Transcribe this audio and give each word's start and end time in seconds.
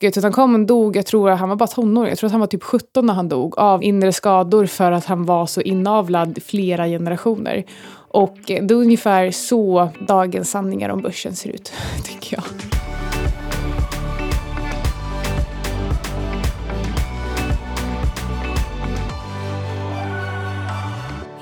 Tutankhamon 0.00 0.66
dog, 0.66 0.96
jag 0.96 1.06
tror 1.06 1.30
han 1.30 1.48
var 1.48 1.56
bara 1.56 1.66
tonåring, 1.66 2.08
jag 2.08 2.18
tror 2.18 2.28
att 2.28 2.32
han 2.32 2.40
var 2.40 2.46
typ 2.46 2.62
17 2.62 3.06
när 3.06 3.14
han 3.14 3.28
dog 3.28 3.58
av 3.58 3.82
inre 3.82 4.12
skador 4.12 4.66
för 4.66 4.92
att 4.92 5.04
han 5.04 5.24
var 5.24 5.46
så 5.46 5.60
inavlad 5.60 6.38
flera 6.42 6.86
generationer. 6.86 7.64
Och 7.92 8.50
eh, 8.50 8.64
det 8.64 8.74
är 8.74 8.78
ungefär 8.78 9.30
så 9.30 9.88
dagens 10.08 10.50
sanningar 10.50 10.88
om 10.88 11.02
börsen 11.02 11.36
ser 11.36 11.50
ut, 11.50 11.72
tycker 12.04 12.36
jag. 12.36 12.44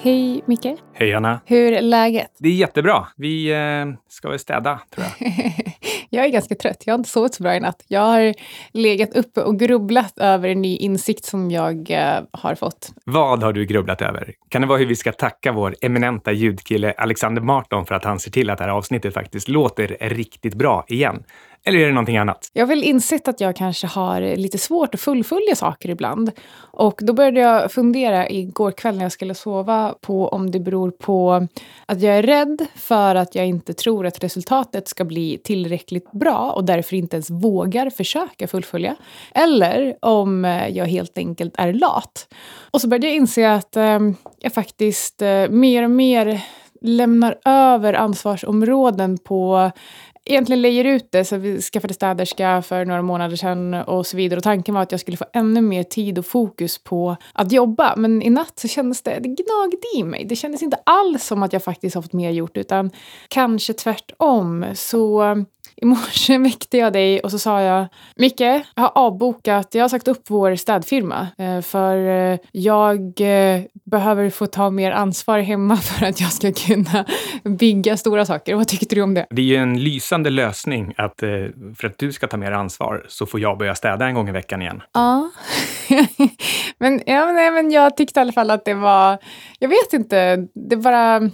Hej 0.02 0.42
Micke. 0.46 0.66
Hej 0.96 1.14
Anna. 1.14 1.40
Hur 1.46 1.72
är 1.72 1.82
läget? 1.82 2.30
Det 2.38 2.48
är 2.48 2.52
jättebra. 2.52 3.06
Vi 3.16 3.52
eh, 3.52 3.98
ska 4.08 4.28
väl 4.28 4.38
städa, 4.38 4.80
tror 4.90 5.06
jag. 5.18 5.30
jag 6.10 6.24
är 6.24 6.28
ganska 6.28 6.54
trött. 6.54 6.82
Jag 6.86 6.94
har 6.94 6.98
inte 6.98 7.10
sovit 7.10 7.34
så 7.34 7.42
bra 7.42 7.54
i 7.54 7.60
natt. 7.60 7.84
Jag 7.88 8.00
har 8.00 8.34
legat 8.72 9.16
uppe 9.16 9.40
och 9.40 9.58
grubblat 9.58 10.18
över 10.18 10.48
en 10.48 10.62
ny 10.62 10.76
insikt 10.76 11.24
som 11.24 11.50
jag 11.50 11.90
eh, 11.90 12.20
har 12.30 12.54
fått. 12.54 12.92
Vad 13.04 13.42
har 13.42 13.52
du 13.52 13.64
grubblat 13.66 14.02
över? 14.02 14.34
Kan 14.48 14.60
det 14.62 14.68
vara 14.68 14.78
hur 14.78 14.86
vi 14.86 14.96
ska 14.96 15.12
tacka 15.12 15.52
vår 15.52 15.76
eminenta 15.80 16.32
ljudkille 16.32 16.92
Alexander 16.92 17.42
Marton 17.42 17.86
för 17.86 17.94
att 17.94 18.04
han 18.04 18.18
ser 18.18 18.30
till 18.30 18.50
att 18.50 18.58
det 18.58 18.64
här 18.64 18.70
avsnittet 18.70 19.14
faktiskt 19.14 19.48
låter 19.48 19.96
riktigt 20.00 20.54
bra 20.54 20.84
igen? 20.88 21.24
Eller 21.66 21.78
är 21.78 21.86
det 21.86 21.92
någonting 21.92 22.16
annat? 22.16 22.50
Jag 22.52 22.62
har 22.62 22.68
väl 22.68 22.82
insett 22.82 23.28
att 23.28 23.40
jag 23.40 23.56
kanske 23.56 23.86
har 23.86 24.36
lite 24.36 24.58
svårt 24.58 24.94
att 24.94 25.00
fullfölja 25.00 25.56
saker 25.56 25.90
ibland. 25.90 26.30
Och 26.56 27.00
då 27.02 27.12
började 27.12 27.40
jag 27.40 27.72
fundera 27.72 28.28
igår 28.28 28.70
kväll 28.70 28.96
när 28.96 29.02
jag 29.02 29.12
skulle 29.12 29.34
sova 29.34 29.94
på 30.00 30.28
om 30.28 30.50
det 30.50 30.60
beror 30.60 30.83
på 30.90 31.46
att 31.86 32.02
jag 32.02 32.18
är 32.18 32.22
rädd 32.22 32.66
för 32.74 33.14
att 33.14 33.34
jag 33.34 33.46
inte 33.46 33.74
tror 33.74 34.06
att 34.06 34.24
resultatet 34.24 34.88
ska 34.88 35.04
bli 35.04 35.40
tillräckligt 35.44 36.12
bra 36.12 36.52
och 36.56 36.64
därför 36.64 36.96
inte 36.96 37.16
ens 37.16 37.30
vågar 37.30 37.90
försöka 37.90 38.48
fullfölja. 38.48 38.96
Eller 39.34 39.96
om 40.00 40.44
eh, 40.44 40.68
jag 40.68 40.86
helt 40.86 41.18
enkelt 41.18 41.54
är 41.58 41.72
lat. 41.72 42.34
Och 42.70 42.80
så 42.80 42.88
började 42.88 43.06
jag 43.06 43.16
inse 43.16 43.52
att 43.52 43.76
eh, 43.76 44.00
jag 44.40 44.52
faktiskt 44.54 45.22
eh, 45.22 45.48
mer 45.48 45.82
och 45.82 45.90
mer 45.90 46.40
lämnar 46.80 47.38
över 47.44 47.94
ansvarsområden 47.94 49.18
på 49.18 49.70
egentligen 50.24 50.62
lejer 50.62 50.84
ut 50.84 51.08
det. 51.12 51.24
Så 51.24 51.36
vi 51.36 51.62
skaffade 51.62 51.94
städerska 51.94 52.62
för 52.62 52.84
några 52.84 53.02
månader 53.02 53.36
sedan 53.36 53.74
och 53.74 54.06
så 54.06 54.16
vidare. 54.16 54.38
Och 54.38 54.44
tanken 54.44 54.74
var 54.74 54.82
att 54.82 54.92
jag 54.92 55.00
skulle 55.00 55.16
få 55.16 55.24
ännu 55.32 55.60
mer 55.60 55.82
tid 55.82 56.18
och 56.18 56.26
fokus 56.26 56.84
på 56.84 57.16
att 57.32 57.52
jobba. 57.52 57.94
Men 57.96 58.22
i 58.22 58.30
natt 58.30 58.58
så 58.58 58.68
kändes 58.68 59.02
det, 59.02 59.10
det 59.10 59.28
gnagde 59.28 59.76
i 59.96 60.02
mig. 60.02 60.24
Det 60.24 60.36
kändes 60.36 60.62
inte 60.62 60.78
alls 60.86 61.26
som 61.26 61.42
att 61.42 61.52
jag 61.52 61.64
faktiskt 61.64 61.94
har 61.94 62.02
fått 62.02 62.12
mer 62.12 62.30
gjort 62.30 62.56
utan 62.56 62.90
kanske 63.28 63.72
tvärtom. 63.72 64.66
Så 64.74 65.22
i 65.76 65.84
morse 65.84 66.38
väckte 66.44 66.78
jag 66.78 66.92
dig 66.92 67.20
och 67.20 67.30
så 67.30 67.38
sa 67.38 67.60
jag 67.60 67.86
Micke, 68.16 68.40
jag 68.40 68.62
har 68.74 68.92
avbokat, 68.94 69.74
jag 69.74 69.84
har 69.84 69.88
sagt 69.88 70.08
upp 70.08 70.22
vår 70.28 70.56
städfirma 70.56 71.28
eh, 71.38 71.60
för 71.60 71.96
eh, 72.08 72.38
jag 72.52 73.20
eh, 73.20 73.62
behöver 73.84 74.30
få 74.30 74.46
ta 74.46 74.70
mer 74.70 74.92
ansvar 74.92 75.38
hemma 75.38 75.76
för 75.82 76.06
att 76.06 76.20
jag 76.20 76.32
ska 76.32 76.52
kunna 76.52 77.04
bygga 77.44 77.96
stora 77.96 78.26
saker. 78.26 78.54
Vad 78.54 78.68
tyckte 78.68 78.94
du 78.94 79.02
om 79.02 79.14
det? 79.14 79.26
Det 79.30 79.42
är 79.42 79.46
ju 79.46 79.56
en 79.56 79.82
lysande 79.84 80.30
lösning 80.30 80.94
att 80.96 81.20
för 81.76 81.86
att 81.86 81.98
du 81.98 82.12
ska 82.12 82.26
ta 82.26 82.36
mer 82.36 82.52
ansvar 82.52 83.06
så 83.08 83.26
får 83.26 83.40
jag 83.40 83.58
börja 83.58 83.74
städa 83.74 84.06
en 84.06 84.14
gång 84.14 84.28
i 84.28 84.32
veckan 84.32 84.62
igen. 84.62 84.82
Ja, 84.92 85.30
men, 86.78 87.02
ja, 87.06 87.32
men, 87.32 87.54
men 87.54 87.70
jag 87.70 87.96
tyckte 87.96 88.20
i 88.20 88.22
alla 88.22 88.32
fall 88.32 88.50
att 88.50 88.64
det 88.64 88.74
var, 88.74 89.18
jag 89.58 89.68
vet 89.68 89.92
inte, 89.92 90.46
det 90.54 90.76
bara 90.76 91.30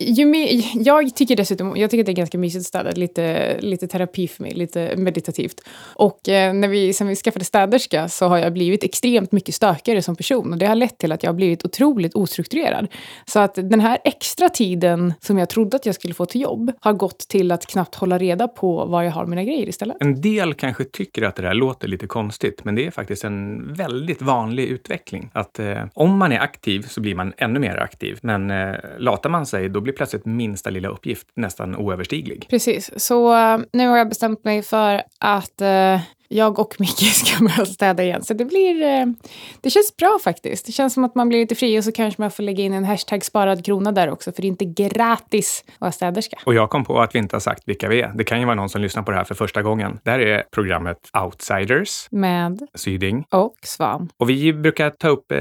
ju 0.00 0.26
mer, 0.26 0.64
jag 0.74 1.14
tycker 1.14 1.36
dessutom 1.36 1.76
jag 1.76 1.90
tycker 1.90 2.02
att 2.02 2.06
det 2.06 2.12
är 2.12 2.16
ganska 2.16 2.38
mysigt 2.38 2.60
att 2.60 2.66
städa, 2.66 2.90
lite, 2.90 3.56
lite 3.60 3.88
terapi 3.88 4.28
för 4.28 4.42
mig, 4.42 4.54
lite 4.54 4.96
meditativt. 4.96 5.60
Och 5.94 6.28
eh, 6.28 6.54
när 6.54 6.68
vi, 6.68 6.92
sen 6.92 7.08
vi 7.08 7.16
skaffade 7.16 7.44
städerska 7.44 8.08
så 8.08 8.26
har 8.26 8.38
jag 8.38 8.52
blivit 8.52 8.84
extremt 8.84 9.32
mycket 9.32 9.54
stökigare 9.54 10.02
som 10.02 10.16
person 10.16 10.52
och 10.52 10.58
det 10.58 10.66
har 10.66 10.74
lett 10.74 10.98
till 10.98 11.12
att 11.12 11.22
jag 11.22 11.30
har 11.30 11.36
blivit 11.36 11.64
otroligt 11.64 12.14
ostrukturerad. 12.14 12.88
Så 13.26 13.40
att 13.40 13.54
den 13.54 13.80
här 13.80 13.98
extra 14.04 14.48
tiden 14.48 15.14
som 15.20 15.38
jag 15.38 15.48
trodde 15.48 15.76
att 15.76 15.86
jag 15.86 15.94
skulle 15.94 16.14
få 16.14 16.26
till 16.26 16.40
jobb 16.40 16.72
har 16.80 16.92
gått 16.92 17.18
till 17.18 17.52
att 17.52 17.66
knappt 17.66 17.94
hålla 17.94 18.18
reda 18.18 18.48
på 18.48 18.84
var 18.84 19.02
jag 19.02 19.12
har 19.12 19.26
mina 19.26 19.44
grejer 19.44 19.68
istället. 19.68 19.96
En 20.00 20.20
del 20.20 20.54
kanske 20.54 20.84
tycker 20.84 21.22
att 21.22 21.36
det 21.36 21.42
där 21.42 21.54
låter 21.54 21.88
lite 21.88 22.06
konstigt, 22.06 22.64
men 22.64 22.74
det 22.74 22.86
är 22.86 22.90
faktiskt 22.90 23.24
en 23.24 23.72
väldigt 23.74 24.22
vanlig 24.22 24.64
utveckling. 24.64 25.30
Att 25.32 25.58
eh, 25.58 25.84
om 25.94 26.18
man 26.18 26.32
är 26.32 26.38
aktiv 26.40 26.86
så 26.88 27.00
blir 27.00 27.14
man 27.14 27.32
ännu 27.36 27.58
mer 27.58 27.76
aktiv, 27.76 28.18
men 28.22 28.50
eh, 28.50 28.74
latar 28.98 29.30
man 29.34 29.46
sig, 29.46 29.68
då 29.68 29.80
blir 29.80 29.92
plötsligt 29.92 30.24
minsta 30.24 30.70
lilla 30.70 30.88
uppgift 30.88 31.26
nästan 31.36 31.76
oöverstiglig. 31.76 32.46
Precis, 32.50 32.90
så 32.96 33.34
uh, 33.34 33.64
nu 33.72 33.88
har 33.88 33.98
jag 33.98 34.08
bestämt 34.08 34.44
mig 34.44 34.62
för 34.62 35.02
att 35.20 35.62
uh, 35.62 36.00
jag 36.28 36.58
och 36.58 36.74
Micke 36.78 37.12
ska 37.12 37.44
börja 37.44 37.66
städa 37.66 38.02
igen. 38.02 38.22
Så 38.22 38.34
det 38.34 38.44
blir... 38.44 38.74
Uh, 38.74 39.12
det 39.60 39.70
känns 39.70 39.96
bra 39.96 40.18
faktiskt. 40.24 40.66
Det 40.66 40.72
känns 40.72 40.94
som 40.94 41.04
att 41.04 41.14
man 41.14 41.28
blir 41.28 41.38
lite 41.38 41.54
fri 41.54 41.78
och 41.80 41.84
så 41.84 41.92
kanske 41.92 42.22
man 42.22 42.30
får 42.30 42.42
lägga 42.42 42.64
in 42.64 42.72
en 42.72 42.84
hashtag 42.84 43.24
sparad 43.24 43.64
krona 43.64 43.92
där 43.92 44.10
också, 44.10 44.32
för 44.32 44.42
det 44.42 44.46
är 44.46 44.50
inte 44.50 44.64
gratis 44.64 45.64
att 45.66 45.80
vara 45.80 45.92
städerska. 45.92 46.36
Och 46.46 46.54
jag 46.54 46.70
kom 46.70 46.84
på 46.84 47.00
att 47.00 47.14
vi 47.14 47.18
inte 47.18 47.36
har 47.36 47.40
sagt 47.40 47.62
vilka 47.66 47.88
vi 47.88 48.00
är. 48.00 48.12
Det 48.14 48.24
kan 48.24 48.40
ju 48.40 48.44
vara 48.44 48.54
någon 48.54 48.68
som 48.68 48.82
lyssnar 48.82 49.02
på 49.02 49.10
det 49.10 49.16
här 49.16 49.24
för 49.24 49.34
första 49.34 49.62
gången. 49.62 49.98
Det 50.02 50.10
här 50.10 50.18
är 50.20 50.44
programmet 50.50 50.98
Outsiders. 51.24 52.06
Med 52.10 52.66
Syding. 52.74 53.24
Och 53.30 53.56
Svan. 53.62 54.08
Och 54.16 54.30
vi 54.30 54.52
brukar 54.52 54.90
ta 54.90 55.08
upp 55.08 55.32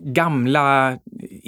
gamla 0.00 0.98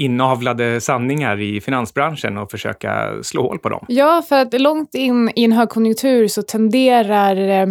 inavlade 0.00 0.81
sanningar 0.81 1.41
i 1.41 1.61
finansbranschen 1.61 2.38
och 2.38 2.50
försöka 2.50 3.22
slå 3.22 3.43
hål 3.43 3.59
på 3.59 3.69
dem. 3.69 3.84
Ja, 3.88 4.22
för 4.28 4.37
att 4.43 4.61
långt 4.61 4.94
in 4.94 5.31
i 5.37 5.44
en 5.44 5.53
högkonjunktur 5.53 6.28
så 6.28 6.43
tenderar 6.43 7.37
eh, 7.37 7.66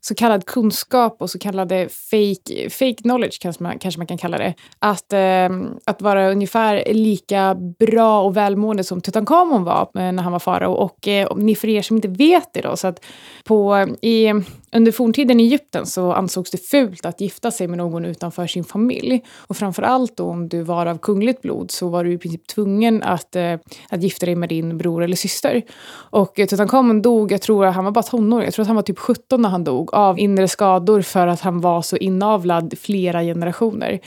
så 0.00 0.14
kallad 0.14 0.46
kunskap 0.46 1.16
och 1.22 1.30
så 1.30 1.38
kallade 1.38 1.88
fake, 1.88 2.70
fake 2.70 3.02
knowledge 3.02 3.38
kanske 3.40 3.62
man, 3.62 3.78
kanske 3.78 3.98
man 3.98 4.06
kan 4.06 4.18
kalla 4.18 4.38
det. 4.38 4.54
Att, 4.78 5.12
eh, 5.12 5.48
att 5.86 6.02
vara 6.02 6.30
ungefär 6.30 6.82
lika 6.92 7.54
bra 7.78 8.22
och 8.22 8.36
välmående 8.36 8.84
som 8.84 9.00
Tutankhamon 9.00 9.64
var 9.64 9.82
eh, 9.82 10.12
när 10.12 10.22
han 10.22 10.32
var 10.32 10.38
farao. 10.38 10.72
Och 10.72 11.08
eh, 11.08 11.36
ni 11.36 11.54
för 11.54 11.68
er 11.68 11.82
som 11.82 11.96
inte 11.96 12.08
vet 12.08 12.54
det 12.54 12.60
då, 12.60 12.76
så 12.76 12.86
att 12.86 13.04
på, 13.44 13.86
i, 14.02 14.32
under 14.76 14.92
forntiden 14.92 15.40
i 15.40 15.42
Egypten 15.42 15.86
så 15.86 16.12
ansågs 16.12 16.50
det 16.50 16.58
fult 16.58 17.06
att 17.06 17.20
gifta 17.20 17.50
sig 17.50 17.68
med 17.68 17.78
någon 17.78 18.04
utanför 18.04 18.46
sin 18.46 18.64
familj. 18.64 19.24
Och 19.46 19.56
framför 19.56 19.82
allt 19.82 20.16
då 20.16 20.24
om 20.24 20.48
du 20.48 20.62
var 20.62 20.86
av 20.86 20.98
kungligt 20.98 21.42
blod 21.42 21.70
så 21.70 21.88
var 21.88 22.04
du 22.04 22.12
i 22.12 22.18
princip 22.18 22.46
tvungen 22.46 23.02
att, 23.02 23.36
eh, 23.36 23.54
att 23.88 24.02
gifta 24.02 24.26
dig 24.26 24.34
med 24.34 24.48
din 24.48 24.78
bror 24.78 25.04
eller 25.04 25.16
syster. 25.16 25.62
Och 26.10 26.40
eh, 26.40 27.00
dog, 27.00 27.32
jag 27.32 27.42
tror 27.42 27.64
han 27.64 27.84
var 27.84 27.92
bara 27.92 28.02
tonåring, 28.02 28.44
jag 28.44 28.54
tror 28.54 28.62
att 28.62 28.66
han 28.66 28.76
var 28.76 28.82
typ 28.82 28.98
17 28.98 29.42
när 29.42 29.48
han 29.48 29.64
dog 29.64 29.94
av 29.94 30.18
inre 30.18 30.48
skador 30.48 31.02
för 31.02 31.26
att 31.26 31.40
han 31.40 31.60
var 31.60 31.82
så 31.82 31.96
inavlad 31.96 32.74
flera 32.78 33.22
generationer. 33.22 34.00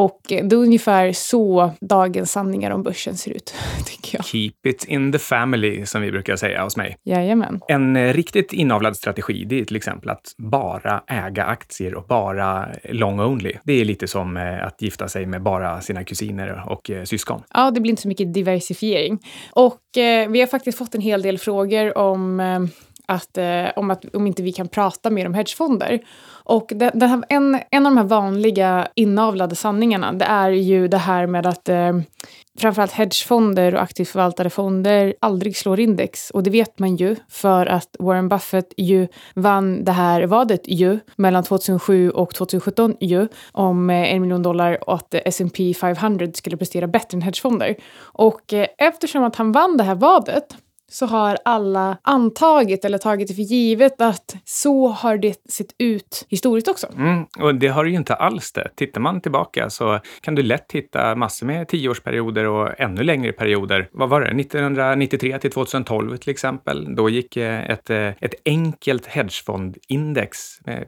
Och 0.00 0.20
det 0.28 0.38
är 0.38 0.54
ungefär 0.54 1.12
så 1.12 1.72
dagens 1.80 2.32
sanningar 2.32 2.70
om 2.70 2.82
börsen 2.82 3.16
ser 3.16 3.30
ut, 3.30 3.54
tycker 3.86 4.18
jag. 4.18 4.24
Keep 4.24 4.52
it 4.66 4.84
in 4.84 5.12
the 5.12 5.18
family, 5.18 5.86
som 5.86 6.02
vi 6.02 6.10
brukar 6.10 6.36
säga 6.36 6.64
hos 6.64 6.76
mig. 6.76 6.96
Jajamän. 7.04 7.60
En 7.68 7.96
eh, 7.96 8.12
riktigt 8.12 8.52
inavlad 8.52 8.96
strategi, 8.96 9.44
det 9.44 9.60
är 9.60 9.64
till 9.64 9.76
exempel 9.76 10.10
att 10.10 10.34
bara 10.38 11.02
äga 11.06 11.44
aktier 11.44 11.94
och 11.94 12.04
bara 12.04 12.68
long 12.84 13.20
only. 13.20 13.52
Det 13.64 13.72
är 13.72 13.84
lite 13.84 14.08
som 14.08 14.36
eh, 14.36 14.66
att 14.66 14.82
gifta 14.82 15.08
sig 15.08 15.26
med 15.26 15.42
bara 15.42 15.80
sina 15.80 16.04
kusiner 16.04 16.64
och 16.66 16.90
eh, 16.90 17.04
syskon. 17.04 17.42
Ja, 17.54 17.70
det 17.70 17.80
blir 17.80 17.90
inte 17.90 18.02
så 18.02 18.08
mycket 18.08 18.34
diversifiering. 18.34 19.18
Och 19.50 19.98
eh, 19.98 20.30
vi 20.30 20.40
har 20.40 20.46
faktiskt 20.46 20.78
fått 20.78 20.94
en 20.94 21.00
hel 21.00 21.22
del 21.22 21.38
frågor 21.38 21.98
om 21.98 22.40
eh, 22.40 22.60
att, 23.10 23.38
eh, 23.38 23.66
om, 23.76 23.90
att, 23.90 24.14
om 24.14 24.26
inte 24.26 24.42
vi 24.42 24.52
kan 24.52 24.68
prata 24.68 25.10
mer 25.10 25.26
om 25.26 25.34
hedgefonder. 25.34 26.00
Och 26.44 26.72
det, 26.74 26.90
det 26.94 27.06
här, 27.06 27.22
en, 27.28 27.60
en 27.70 27.86
av 27.86 27.92
de 27.92 27.96
här 27.96 28.04
vanliga 28.04 28.88
inavlade 28.94 29.56
sanningarna 29.56 30.12
det 30.12 30.24
är 30.24 30.50
ju 30.50 30.88
det 30.88 30.98
här 30.98 31.26
med 31.26 31.46
att 31.46 31.68
eh, 31.68 31.92
framförallt 32.58 32.92
hedgefonder 32.92 33.74
och 33.74 33.82
aktivt 33.82 34.08
förvaltade 34.08 34.50
fonder 34.50 35.14
aldrig 35.20 35.56
slår 35.56 35.80
index. 35.80 36.30
Och 36.30 36.42
det 36.42 36.50
vet 36.50 36.78
man 36.78 36.96
ju 36.96 37.16
för 37.28 37.66
att 37.66 37.96
Warren 37.98 38.28
Buffett 38.28 38.74
ju 38.76 39.08
vann 39.34 39.84
det 39.84 39.92
här 39.92 40.22
vadet 40.22 40.62
ju 40.64 40.98
mellan 41.16 41.44
2007 41.44 42.10
och 42.10 42.34
2017 42.34 42.96
ju 43.00 43.28
om 43.52 43.90
eh, 43.90 44.14
en 44.14 44.22
miljon 44.22 44.42
dollar 44.42 44.88
och 44.88 44.94
att 44.94 45.14
S&P 45.14 45.74
500 45.74 46.26
skulle 46.34 46.56
prestera 46.56 46.86
bättre 46.86 47.16
än 47.16 47.22
hedgefonder. 47.22 47.76
Och 48.00 48.52
eh, 48.52 48.66
eftersom 48.78 49.24
att 49.24 49.36
han 49.36 49.52
vann 49.52 49.76
det 49.76 49.84
här 49.84 49.94
vadet 49.94 50.56
så 50.90 51.06
har 51.06 51.38
alla 51.44 51.98
antagit 52.02 52.84
eller 52.84 52.98
tagit 52.98 53.28
det 53.28 53.34
för 53.34 53.42
givet 53.42 54.00
att 54.00 54.36
så 54.44 54.88
har 54.88 55.16
det 55.16 55.50
sett 55.50 55.74
ut 55.78 56.26
historiskt 56.28 56.68
också. 56.68 56.86
Mm, 56.96 57.26
och 57.38 57.54
det 57.54 57.68
har 57.68 57.84
det 57.84 57.90
ju 57.90 57.96
inte 57.96 58.14
alls 58.14 58.52
det. 58.52 58.68
Tittar 58.76 59.00
man 59.00 59.20
tillbaka 59.20 59.70
så 59.70 60.00
kan 60.20 60.34
du 60.34 60.42
lätt 60.42 60.72
hitta 60.72 61.14
massor 61.14 61.46
med 61.46 61.68
tioårsperioder 61.68 62.46
och 62.46 62.80
ännu 62.80 63.02
längre 63.02 63.32
perioder. 63.32 63.88
Vad 63.92 64.08
var 64.08 64.20
det? 64.20 64.40
1993 64.40 65.38
till 65.38 65.50
2012 65.50 66.16
till 66.16 66.30
exempel. 66.30 66.94
Då 66.94 67.08
gick 67.08 67.36
eh, 67.36 67.70
ett, 67.70 67.90
eh, 67.90 68.08
ett 68.20 68.34
enkelt 68.44 69.06
hedgefondindex 69.06 70.38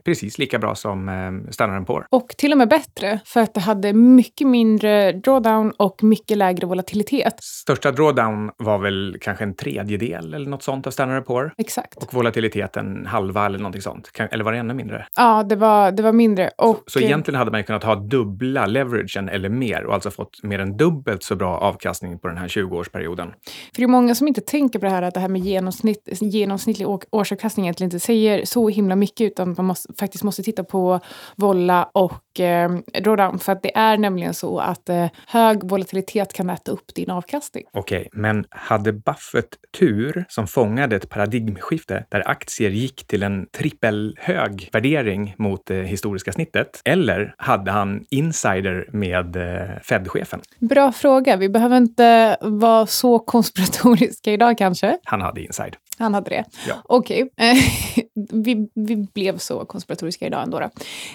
precis 0.05 0.37
lika 0.37 0.59
bra 0.59 0.75
som 0.75 1.09
eh, 1.09 1.51
Standard 1.51 1.87
Poor. 1.87 2.05
Och 2.09 2.27
till 2.37 2.51
och 2.51 2.57
med 2.57 2.69
bättre 2.69 3.19
för 3.25 3.39
att 3.39 3.53
det 3.53 3.59
hade 3.59 3.93
mycket 3.93 4.47
mindre 4.47 5.11
drawdown 5.11 5.71
och 5.71 6.03
mycket 6.03 6.37
lägre 6.37 6.67
volatilitet. 6.67 7.35
Största 7.43 7.91
drawdown 7.91 8.51
var 8.57 8.77
väl 8.77 9.17
kanske 9.21 9.43
en 9.43 9.55
tredje 9.55 9.92
tredjedel 9.99 10.33
eller 10.33 10.49
något 10.49 10.63
sånt 10.63 10.87
av 10.87 10.91
Standard 10.91 11.25
Poor. 11.25 11.53
Exakt. 11.57 12.03
Och 12.03 12.13
volatiliteten 12.13 13.05
halva 13.05 13.45
eller 13.45 13.57
någonting 13.57 13.81
sånt. 13.81 14.11
Eller 14.31 14.43
var 14.43 14.51
det 14.51 14.57
ännu 14.57 14.73
mindre? 14.73 15.07
Ja, 15.15 15.43
det 15.43 15.55
var, 15.55 15.91
det 15.91 16.03
var 16.03 16.11
mindre. 16.11 16.49
Och, 16.57 16.83
Så 16.87 16.99
egentligen 16.99 17.37
hade 17.37 17.51
man 17.51 17.63
kunnat 17.63 17.83
ha 17.83 17.95
dubbla 17.95 18.65
leveragen 18.65 19.29
eller 19.29 19.49
mer 19.49 19.83
och 19.83 19.93
alltså 19.93 20.11
fått 20.11 20.43
mer 20.43 20.59
än 20.59 20.77
dubbelt 20.77 21.23
så 21.23 21.35
bra 21.35 21.57
avkastning 21.57 22.19
på 22.19 22.27
den 22.27 22.37
här 22.37 22.47
20-årsperioden. 22.47 23.31
För 23.73 23.81
det 23.81 23.83
är 23.83 23.87
många 23.87 24.15
som 24.15 24.27
inte 24.27 24.41
tänker 24.41 24.79
på 24.79 24.85
det 24.85 24.91
här 24.91 25.01
att 25.01 25.13
det 25.13 25.19
här 25.19 25.29
med 25.29 25.41
genomsnitt, 25.41 26.09
genomsnittlig 26.21 26.87
årsavkastning 27.11 27.65
egentligen 27.65 27.87
inte 27.87 27.99
säger 27.99 28.45
så 28.45 28.69
himla 28.69 28.95
mycket 28.95 29.21
utan 29.31 29.55
man 29.57 29.65
måste, 29.65 29.93
faktiskt 29.99 30.23
måste 30.23 30.43
titta 30.43 30.63
på 30.63 30.99
volla 31.35 31.89
och 31.93 32.13
eh, 32.39 32.69
drawdown. 33.03 33.39
För 33.39 33.51
att 33.51 33.63
det 33.63 33.77
är 33.77 33.97
nämligen 33.97 34.33
så 34.33 34.59
att 34.59 34.89
eh, 34.89 35.07
hög 35.27 35.63
volatilitet 35.63 36.33
kan 36.33 36.49
äta 36.49 36.71
upp 36.71 36.95
din 36.95 37.09
avkastning. 37.09 37.63
Okej, 37.73 38.09
men 38.11 38.45
hade 38.49 38.93
Buffett 38.93 39.57
tur 39.79 40.25
som 40.29 40.47
fångade 40.47 40.95
ett 40.95 41.09
paradigmskifte 41.09 42.05
där 42.09 42.29
aktier 42.29 42.69
gick 42.69 43.07
till 43.07 43.23
en 43.23 43.47
trippelhög 43.57 44.69
värdering 44.73 45.35
mot 45.37 45.65
det 45.65 45.83
historiska 45.83 46.31
snittet? 46.31 46.81
Eller 46.85 47.35
hade 47.37 47.71
han 47.71 48.05
insider 48.09 48.87
med 48.91 49.35
eh, 49.35 49.79
Fed-chefen? 49.83 50.41
Bra 50.59 50.91
fråga. 50.91 51.35
Vi 51.35 51.49
behöver 51.49 51.77
inte 51.77 52.37
vara 52.41 52.85
så 52.85 53.19
konspiratoriska 53.19 54.31
idag 54.31 54.57
kanske. 54.57 54.97
Han 55.03 55.21
hade 55.21 55.41
inside. 55.41 55.75
Han 55.99 56.13
hade 56.13 56.29
det? 56.29 56.45
Ja. 56.67 56.75
Okej. 56.83 57.29
Eh, 57.37 57.55
vi, 58.31 58.67
vi 58.73 58.95
blev 58.95 59.37
så 59.37 59.65
konspiratoriska 59.65 60.27
idag 60.27 60.43
ändå. 60.43 60.59
Då. 60.59 60.69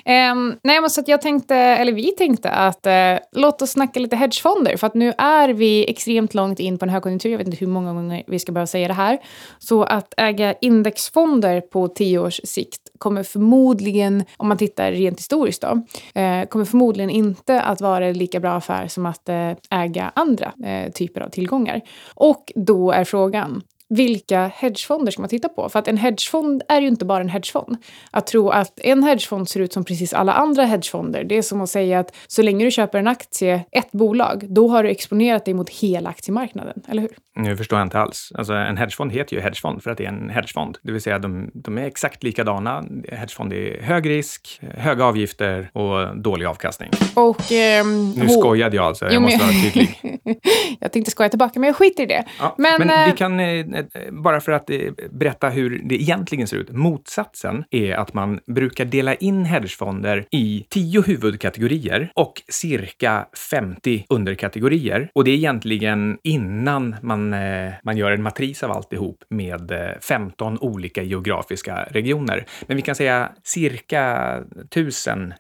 Ehm, 0.05 0.55
nej, 0.63 0.81
men 0.81 0.91
så 0.91 1.03
jag 1.07 1.23
tänkte, 1.23 1.55
eller 1.57 1.93
vi 1.93 2.13
tänkte 2.13 2.51
att 2.51 2.87
eh, 2.87 3.19
låt 3.33 3.63
oss 3.63 3.71
snacka 3.71 4.01
lite 4.01 4.17
hedgefonder. 4.17 4.77
För 4.77 4.87
att 4.87 4.95
nu 4.95 5.13
är 5.19 5.49
vi 5.49 5.91
extremt 5.91 6.35
långt 6.35 6.61
in 6.61 6.79
på 6.79 6.85
en 6.85 6.89
högkonjunktur. 6.89 7.31
Jag 7.31 7.39
vet 7.39 7.47
inte 7.47 7.59
hur 7.59 7.67
många 7.67 7.93
gånger 7.93 8.23
vi 8.27 8.39
ska 8.39 8.53
behöva 8.53 8.67
säga 8.67 8.89
det 8.89 8.95
här. 8.95 9.19
Så 9.59 9.83
att 9.83 10.15
äga 10.17 10.55
indexfonder 10.61 11.61
på 11.61 11.89
tio 11.89 12.19
års 12.19 12.41
sikt 12.45 12.81
kommer 12.99 13.23
förmodligen, 13.23 14.25
om 14.37 14.49
man 14.49 14.59
tittar 14.59 14.93
rent 14.93 15.19
historiskt 15.19 15.63
då, 15.63 15.83
eh, 16.21 16.47
kommer 16.47 16.65
förmodligen 16.65 17.11
inte 17.11 17.63
att 17.63 17.81
vara 17.81 18.07
en 18.07 18.19
lika 18.19 18.41
bra 18.41 18.53
affär 18.53 18.89
som 18.89 19.07
att 19.07 19.29
eh, 19.29 19.53
äga 19.71 20.13
andra 20.15 20.53
typer 20.95 21.21
av 21.21 21.29
tillgångar. 21.29 21.81
Och 22.15 22.53
då 22.55 22.93
är 22.93 23.05
frågan, 23.05 23.63
vilka 23.89 24.51
hedgefonder 24.55 25.13
ska 25.13 25.23
man 25.23 25.29
titta 25.29 25.49
på? 25.49 25.69
För 25.69 25.79
att 25.79 25.89
en 25.89 25.97
hedgefond 25.97 26.63
är 26.69 26.81
ju 26.81 26.89
inte 26.89 27.05
bara 27.05 27.21
en 27.21 27.29
hedgefond. 27.29 27.77
Att 28.11 28.27
tro 28.27 28.49
att 28.51 28.81
en 28.81 29.03
hedgefond 29.05 29.49
ser 29.49 29.61
ut 29.61 29.73
som 29.73 29.85
precis 29.85 30.13
alla 30.15 30.33
andra 30.33 30.65
hedgefonder, 30.65 31.25
det 31.25 31.35
är 31.39 31.43
som 31.43 31.61
att 31.61 31.71
säga 31.71 31.99
att 32.01 32.15
så 32.27 32.43
länge 32.43 32.65
du 32.65 32.71
köper 32.71 32.99
en 32.99 33.09
aktie, 33.09 33.65
ett 33.71 33.93
bolag, 33.93 34.45
då 34.49 34.69
har 34.69 34.83
du 34.83 34.89
exponerat 34.91 35.45
dig 35.45 35.55
mot 35.55 35.71
hela 35.71 36.11
aktiemarknaden, 36.11 36.83
eller 36.89 37.03
hur? 37.03 37.11
Nu 37.37 37.57
förstår 37.57 37.79
jag 37.79 37.87
inte 37.87 37.99
alls. 37.99 38.33
Alltså, 38.35 38.53
en 38.53 38.77
hedgefond 38.77 39.13
heter 39.13 39.37
ju 39.37 39.43
hedgefond 39.43 39.83
för 39.83 39.91
att 39.91 39.99
det 39.99 40.05
är 40.05 40.09
en 40.09 40.31
hedgefond. 40.31 40.79
Det 40.83 40.93
vill 40.93 41.03
säga 41.03 41.19
de, 41.19 41.51
de 41.55 41.79
är 41.79 41.85
exakt 41.87 42.23
likadana. 42.23 42.85
Hedgefond 43.13 43.53
är 43.53 43.83
hög 43.83 44.09
risk, 44.11 44.61
höga 44.77 45.05
avgifter 45.05 45.71
och 45.73 46.17
dålig 46.23 46.47
avkastning. 46.47 46.91
Och... 47.15 47.53
ehm, 47.53 48.11
Nu 48.11 48.29
skojade 48.29 48.77
jag 48.77 48.85
alltså, 48.85 49.05
jag 49.05 49.15
Jo, 49.15 49.21
men- 49.21 49.31
måste 49.31 49.45
vara 49.45 49.53
tydlig. 49.63 50.01
jag 50.81 50.93
tänkte 50.93 51.11
skoja 51.11 51.29
tillbaka, 51.29 51.61
men 51.61 51.67
jag 51.67 51.77
skiter 51.77 52.03
i 52.03 52.07
det. 52.07 52.25
Ja, 52.41 52.55
Men, 52.59 52.79
men 52.79 52.91
eh, 52.91 53.07
vi 53.13 53.17
kan, 53.19 53.41
eh, 53.41 53.47
eh, 53.49 53.78
Eh, 53.79 54.13
bara 54.13 54.41
för 54.41 54.53
att 54.53 54.71
eh, 54.71 54.79
berätta 55.11 55.49
hur 55.49 55.81
det 55.85 55.95
egentligen 55.95 56.47
ser 56.47 56.57
ut. 56.57 56.71
Motsatsen 56.71 57.65
är 57.71 57.95
att 57.95 58.15
man 58.15 58.41
brukar 58.47 58.85
dela 58.85 59.15
in 59.15 59.45
hedgefonder 59.45 60.25
i 60.31 60.67
tio 60.69 61.03
huvudkategorier 61.03 62.13
och 62.15 62.43
cirka 62.49 63.27
50 63.51 64.05
underkategorier. 64.09 65.11
Och 65.15 65.25
det 65.25 65.31
är 65.31 65.35
egentligen 65.35 66.19
innan 66.23 66.97
man, 67.03 67.33
eh, 67.33 67.73
man 67.83 67.97
gör 67.97 68.11
en 68.11 68.23
matris 68.23 68.63
av 68.63 68.71
alltihop 68.71 69.25
med 69.31 69.97
15 70.01 70.59
olika 70.59 71.03
geografiska 71.03 71.89
regioner. 71.91 72.47
Men 72.67 72.77
vi 72.77 72.83
kan 72.83 72.95
säga 72.95 73.33
cirka 73.45 74.35
1000 74.71 75.35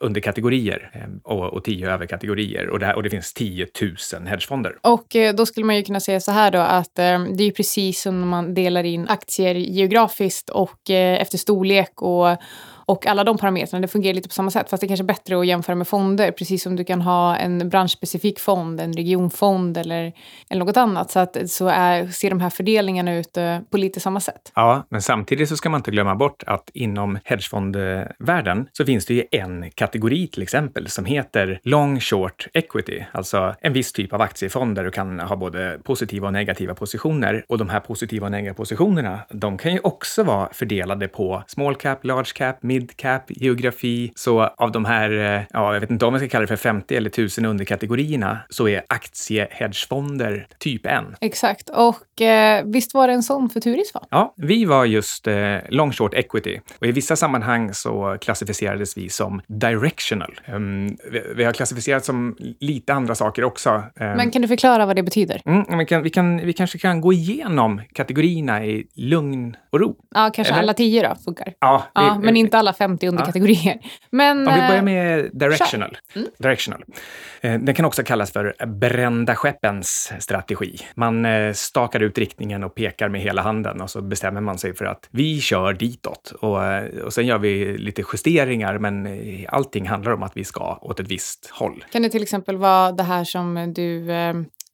underkategorier 0.00 0.90
och, 1.22 1.44
och 1.44 1.64
10 1.64 1.90
överkategorier. 1.90 2.68
Och 2.68 2.78
det, 2.78 2.86
här, 2.86 2.96
och 2.96 3.02
det 3.02 3.10
finns 3.10 3.32
10 3.32 3.66
000 4.12 4.26
hedgefonder. 4.26 4.76
Och 4.82 5.16
då 5.34 5.46
skulle 5.46 5.66
man 5.66 5.76
ju 5.76 5.82
kunna 5.82 6.00
säga 6.00 6.20
så 6.20 6.32
här 6.32 6.50
då 6.50 6.58
att 6.58 6.94
det 6.94 7.02
är 7.02 7.40
ju 7.40 7.52
precis 7.80 8.02
som 8.02 8.20
när 8.20 8.26
man 8.26 8.54
delar 8.54 8.84
in 8.84 9.08
aktier 9.08 9.54
geografiskt 9.54 10.50
och 10.50 10.90
eh, 10.90 11.22
efter 11.22 11.38
storlek 11.38 12.02
och, 12.02 12.36
och 12.90 13.06
alla 13.06 13.24
de 13.24 13.38
parametrarna. 13.38 13.80
Det 13.80 13.88
fungerar 13.88 14.14
lite 14.14 14.28
på 14.28 14.34
samma 14.34 14.50
sätt, 14.50 14.70
fast 14.70 14.80
det 14.80 14.86
är 14.86 14.88
kanske 14.88 15.04
bättre 15.04 15.40
att 15.40 15.46
jämföra 15.46 15.76
med 15.76 15.88
fonder. 15.88 16.30
Precis 16.30 16.62
som 16.62 16.76
du 16.76 16.84
kan 16.84 17.00
ha 17.00 17.36
en 17.36 17.68
branschspecifik 17.68 18.40
fond, 18.40 18.80
en 18.80 18.92
regionfond 18.92 19.76
eller, 19.76 20.12
eller 20.48 20.64
något 20.64 20.76
annat. 20.76 21.10
Så, 21.10 21.18
att, 21.18 21.50
så 21.50 21.68
är, 21.68 22.06
ser 22.06 22.30
de 22.30 22.40
här 22.40 22.50
fördelningarna 22.50 23.14
ut 23.14 23.36
eh, 23.36 23.58
på 23.70 23.76
lite 23.76 24.00
samma 24.00 24.20
sätt. 24.20 24.52
Ja, 24.54 24.86
men 24.88 25.02
samtidigt 25.02 25.48
så 25.48 25.56
ska 25.56 25.70
man 25.70 25.78
inte 25.78 25.90
glömma 25.90 26.14
bort 26.14 26.42
att 26.46 26.70
inom 26.74 27.18
hedgefondvärlden 27.24 28.68
så 28.72 28.84
finns 28.84 29.06
det 29.06 29.14
ju 29.14 29.24
en 29.30 29.70
kategori 29.70 30.26
till 30.26 30.42
exempel 30.42 30.88
som 30.88 31.04
heter 31.04 31.60
long 31.62 32.00
short 32.00 32.48
equity, 32.54 33.04
alltså 33.12 33.54
en 33.60 33.72
viss 33.72 33.92
typ 33.92 34.12
av 34.12 34.20
aktiefonder 34.20 34.86
och 34.86 34.94
kan 34.94 35.20
ha 35.20 35.36
både 35.36 35.78
positiva 35.84 36.26
och 36.26 36.32
negativa 36.32 36.74
positioner. 36.74 37.44
Och 37.48 37.58
de 37.58 37.68
här 37.68 37.80
positiva 37.80 38.26
och 38.26 38.32
negativa 38.32 38.54
positionerna, 38.54 39.18
de 39.30 39.58
kan 39.58 39.72
ju 39.72 39.80
också 39.82 40.22
vara 40.22 40.48
fördelade 40.52 41.08
på 41.08 41.42
small 41.46 41.74
cap, 41.74 42.04
large 42.04 42.32
cap, 42.34 42.62
mid 42.62 42.79
cap, 42.86 43.22
geografi. 43.28 44.12
Så 44.14 44.40
av 44.42 44.72
de 44.72 44.84
här, 44.84 45.10
eh, 45.10 45.42
ja, 45.50 45.72
jag 45.74 45.80
vet 45.80 45.90
inte 45.90 46.06
om 46.06 46.14
jag 46.14 46.20
ska 46.20 46.28
kalla 46.28 46.40
det 46.42 46.46
för 46.46 46.56
50 46.56 46.96
eller 46.96 47.10
1000 47.10 47.44
underkategorierna, 47.44 48.38
så 48.48 48.68
är 48.68 48.82
aktiehedgefonder 48.88 50.46
typ 50.58 50.86
en. 50.86 51.16
Exakt. 51.20 51.68
Och 51.70 52.20
eh, 52.22 52.64
visst 52.66 52.94
var 52.94 53.08
det 53.08 53.12
en 53.14 53.22
sån 53.22 53.50
för 53.50 53.60
Turis 53.60 53.94
va? 53.94 54.06
Ja, 54.10 54.34
vi 54.36 54.64
var 54.64 54.84
just 54.84 55.26
eh, 55.26 55.56
long 55.68 55.92
short 55.92 56.14
equity 56.14 56.60
och 56.78 56.86
i 56.86 56.92
vissa 56.92 57.16
sammanhang 57.16 57.74
så 57.74 58.16
klassificerades 58.20 58.96
vi 58.96 59.08
som 59.08 59.40
directional. 59.46 60.40
Ehm, 60.46 60.86
vi, 61.12 61.22
vi 61.36 61.44
har 61.44 61.52
klassificerat 61.52 62.04
som 62.04 62.36
lite 62.60 62.94
andra 62.94 63.14
saker 63.14 63.44
också. 63.44 63.70
Ehm, 63.70 64.16
Men 64.16 64.30
kan 64.30 64.42
du 64.42 64.48
förklara 64.48 64.86
vad 64.86 64.96
det 64.96 65.02
betyder? 65.02 65.42
mm, 65.44 65.64
men 65.68 65.86
kan, 65.86 66.02
vi, 66.02 66.10
kan, 66.10 66.36
vi 66.36 66.52
kanske 66.52 66.78
kan 66.78 67.00
gå 67.00 67.12
igenom 67.12 67.80
kategorierna 67.92 68.64
i 68.66 68.86
lugn 68.94 69.56
och 69.70 69.80
ro. 69.80 69.96
Ja, 70.14 70.30
kanske 70.34 70.52
Eller? 70.52 70.62
alla 70.62 70.74
tio 70.74 71.08
då 71.08 71.14
funkar. 71.24 71.52
Ja, 71.60 71.82
vi- 71.94 72.00
Ja, 72.00 72.18
men 72.22 72.36
inte 72.36 72.58
alla 72.60 72.72
50 72.72 73.08
underkategorier. 73.08 73.78
Men, 74.10 74.48
Om 74.48 74.54
vi 74.54 74.60
börjar 74.60 74.76
eh, 74.76 74.82
med 74.82 75.30
directional. 75.32 75.98
Mm. 76.14 76.28
directional. 76.38 76.84
Eh, 77.40 77.60
Den 77.60 77.74
kan 77.74 77.84
också 77.84 78.02
kallas 78.02 78.32
för 78.32 78.66
brända 78.66 79.34
skeppens 79.34 80.12
strategi. 80.18 80.78
Man 80.94 81.24
eh, 81.24 81.52
stakar 81.52 82.00
ut 82.00 82.18
riktningen 82.18 82.64
och 82.64 82.74
pekar 82.74 83.08
med 83.08 83.20
hela 83.20 83.42
handen 83.42 83.80
och 83.80 83.90
så 83.90 84.02
bestämmer 84.02 84.40
man 84.40 84.58
sig 84.58 84.74
för 84.74 84.84
att 84.84 85.08
vi 85.10 85.40
kör 85.40 85.72
ditåt. 85.72 86.32
Och, 86.40 86.58
och 87.04 87.12
sen 87.12 87.26
gör 87.26 87.38
vi 87.38 87.78
lite 87.78 88.02
justeringar, 88.12 88.78
men 88.78 89.08
allting 89.48 89.88
handlar 89.88 90.12
om 90.12 90.22
att 90.22 90.36
vi 90.36 90.44
ska 90.44 90.78
åt 90.82 91.00
ett 91.00 91.08
visst 91.08 91.50
håll. 91.50 91.84
Kan 91.92 92.02
det 92.02 92.10
till 92.10 92.22
exempel 92.22 92.56
vara 92.56 92.92
det 92.92 93.02
här 93.02 93.24
som 93.24 93.72
du... 93.74 94.10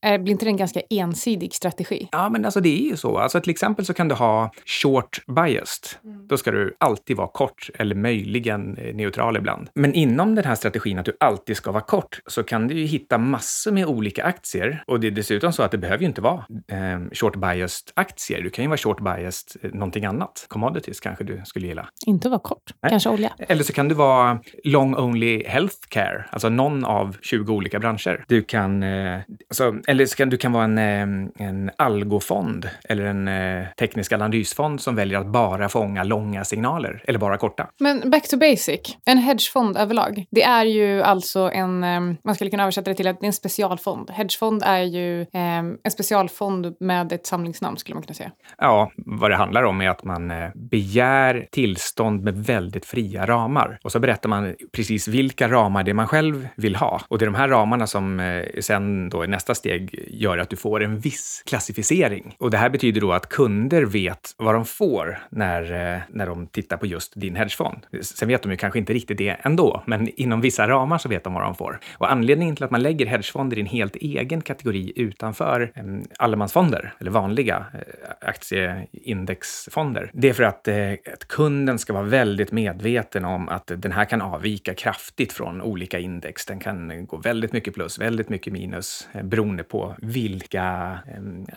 Eh, 0.04 0.12
är- 0.12 0.18
blir 0.18 0.32
inte 0.32 0.44
det 0.44 0.50
en 0.50 0.56
ganska 0.56 0.80
ensidig 0.90 1.54
strategi? 1.54 2.08
Ja, 2.12 2.28
men 2.28 2.44
alltså 2.44 2.60
det 2.60 2.68
är 2.68 2.90
ju 2.90 2.96
så. 2.96 3.18
Alltså 3.18 3.40
till 3.40 3.50
exempel 3.50 3.84
så 3.84 3.94
kan 3.94 4.08
du 4.08 4.14
ha 4.14 4.50
short 4.82 5.20
biased. 5.26 6.00
Då 6.28 6.36
ska 6.36 6.50
du 6.50 6.76
alltid 6.80 7.16
vara 7.16 7.28
kort 7.28 7.70
eller 7.74 7.94
möjligen 7.94 8.76
eh, 8.78 8.94
neutral 8.94 9.36
ibland. 9.36 9.68
Men 9.74 9.94
inom 9.94 10.34
den 10.34 10.44
här 10.44 10.54
strategin 10.54 10.98
att 10.98 11.04
du 11.04 11.16
alltid 11.20 11.56
ska 11.56 11.72
vara 11.72 11.82
kort 11.82 12.20
så 12.26 12.42
kan 12.42 12.68
du 12.68 12.74
ju 12.78 12.84
hitta 12.86 13.18
massor 13.18 13.72
med 13.72 13.86
olika 13.86 14.24
aktier. 14.24 14.82
Och 14.86 15.00
det 15.00 15.06
är 15.06 15.10
dessutom 15.10 15.52
så 15.52 15.62
att 15.62 15.70
det 15.70 15.78
behöver 15.78 16.00
ju 16.00 16.06
inte 16.06 16.20
vara 16.20 16.44
eh, 16.72 17.00
short 17.12 17.36
biased 17.36 17.90
aktier. 17.94 18.42
Du 18.42 18.50
kan 18.50 18.64
ju 18.64 18.68
vara 18.68 18.78
short 18.78 19.00
biased 19.00 19.62
eh, 19.64 19.70
någonting 19.70 20.04
annat. 20.04 20.46
Commodities 20.48 21.00
kanske 21.00 21.24
du 21.24 21.42
skulle 21.44 21.66
gilla. 21.66 21.88
Inte 22.06 22.28
vara 22.28 22.40
kort. 22.40 22.62
Nej. 22.82 22.90
Kanske 22.90 23.08
olja. 23.10 23.32
Eller 23.38 23.62
så 23.64 23.72
kan 23.72 23.88
du 23.88 23.94
vara 23.94 24.38
long 24.64 24.96
only 24.96 25.42
healthcare, 25.46 26.24
alltså 26.30 26.48
någon 26.48 26.84
av 26.84 27.16
20 27.22 27.52
olika 27.54 27.78
branscher. 27.78 28.24
Du 28.28 28.42
kan, 28.42 28.82
eh, 28.82 29.18
alltså, 29.50 29.74
eller 29.86 30.06
så 30.06 30.16
kan 30.16 30.30
du 30.30 30.36
kan 30.36 30.52
vara 30.52 30.64
en, 30.64 30.78
eh, 30.78 31.46
en 31.46 31.70
algofond 31.78 32.70
eller 32.88 33.04
en 33.04 33.28
eh, 33.28 33.66
teknisk 33.78 34.12
analysfond 34.12 34.80
som 34.80 34.94
väljer 34.94 35.18
att 35.18 35.26
bara 35.26 35.68
fånga 35.68 36.04
långa 36.04 36.44
signaler 36.44 37.04
eller 37.06 37.18
bara 37.18 37.36
korta. 37.38 37.66
Men 37.80 38.10
back 38.10 38.28
to 38.28 38.36
basic. 38.36 38.96
En 39.06 39.18
hedgefond 39.18 39.76
överlag. 39.76 40.24
Det 40.30 40.42
är 40.42 40.64
ju 40.64 41.02
alltså 41.02 41.50
en... 41.52 41.84
eh, 41.84 42.00
Man 42.24 42.34
skulle 42.34 42.50
kunna 42.50 42.62
översätta 42.62 42.90
det 42.90 42.94
till 42.94 43.08
att 43.08 43.20
det 43.20 43.24
är 43.24 43.26
en 43.26 43.32
specialfond. 43.32 44.10
Hedgefond 44.10 44.62
är 44.62 44.82
ju 44.82 45.26
en 45.32 45.90
specialfond 45.90 46.76
med 46.80 47.12
ett 47.12 47.26
samlingsnamn 47.26 47.76
skulle 47.76 47.94
man 47.94 48.02
kunna 48.02 48.14
säga. 48.14 48.30
Ja, 48.58 48.90
vad 48.96 49.30
det 49.30 49.36
handlar 49.36 49.62
om 49.62 49.80
är 49.80 49.88
att 49.88 50.04
man 50.04 50.32
begär 50.54 51.46
tillstånd 51.52 52.22
med 52.22 52.44
väldigt 52.44 52.86
fria 52.86 53.26
ramar. 53.26 53.78
Och 53.84 53.92
så 53.92 54.00
berättar 54.00 54.28
man 54.28 54.54
precis 54.72 55.08
vilka 55.08 55.48
ramar 55.48 55.82
det 55.82 55.90
är 55.90 55.94
man 55.94 56.06
själv 56.06 56.48
vill 56.56 56.76
ha. 56.76 57.00
Och 57.08 57.18
det 57.18 57.24
är 57.24 57.26
de 57.26 57.34
här 57.34 57.48
ramarna 57.48 57.86
som 57.86 58.40
sen 58.60 59.08
då 59.08 59.24
i 59.24 59.26
nästa 59.26 59.54
steg 59.54 59.75
tillägg 59.76 60.04
gör 60.08 60.38
att 60.38 60.50
du 60.50 60.56
får 60.56 60.82
en 60.82 60.98
viss 60.98 61.42
klassificering. 61.46 62.36
Och 62.38 62.50
det 62.50 62.56
här 62.56 62.70
betyder 62.70 63.00
då 63.00 63.12
att 63.12 63.28
kunder 63.28 63.82
vet 63.82 64.34
vad 64.36 64.54
de 64.54 64.64
får 64.64 65.18
när, 65.30 65.94
eh, 65.94 66.00
när 66.08 66.26
de 66.26 66.46
tittar 66.46 66.76
på 66.76 66.86
just 66.86 67.12
din 67.20 67.36
hedgefond. 67.36 67.78
Sen 68.00 68.28
vet 68.28 68.42
de 68.42 68.50
ju 68.50 68.56
kanske 68.56 68.78
inte 68.78 68.92
riktigt 68.92 69.18
det 69.18 69.36
ändå, 69.42 69.82
men 69.86 70.08
inom 70.20 70.40
vissa 70.40 70.68
ramar 70.68 70.98
så 70.98 71.08
vet 71.08 71.24
de 71.24 71.34
vad 71.34 71.42
de 71.42 71.54
får. 71.54 71.78
Och 71.98 72.12
anledningen 72.12 72.56
till 72.56 72.64
att 72.64 72.70
man 72.70 72.82
lägger 72.82 73.06
hedgefonder 73.06 73.58
i 73.58 73.60
en 73.60 73.66
helt 73.66 73.96
egen 73.96 74.40
kategori 74.40 74.92
utanför 74.96 75.72
allemansfonder, 76.18 76.94
eller 77.00 77.10
vanliga 77.10 77.66
eh, 77.74 78.28
aktieindexfonder, 78.28 80.10
det 80.12 80.28
är 80.28 80.32
för 80.32 80.42
att, 80.42 80.68
eh, 80.68 80.92
att 81.12 81.28
kunden 81.28 81.78
ska 81.78 81.92
vara 81.92 82.04
väldigt 82.04 82.52
medveten 82.52 83.24
om 83.24 83.48
att 83.48 83.72
den 83.76 83.92
här 83.92 84.04
kan 84.04 84.22
avvika 84.22 84.74
kraftigt 84.74 85.32
från 85.32 85.62
olika 85.62 85.98
index. 85.98 86.46
Den 86.46 86.60
kan 86.60 87.06
gå 87.06 87.16
väldigt 87.16 87.52
mycket 87.52 87.74
plus, 87.74 87.98
väldigt 87.98 88.28
mycket 88.28 88.52
minus 88.52 89.08
beroende 89.22 89.64
på 89.68 89.94
vilka, 89.98 90.98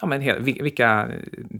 ja, 0.02 0.08
men, 0.08 0.44
vilka 0.44 1.08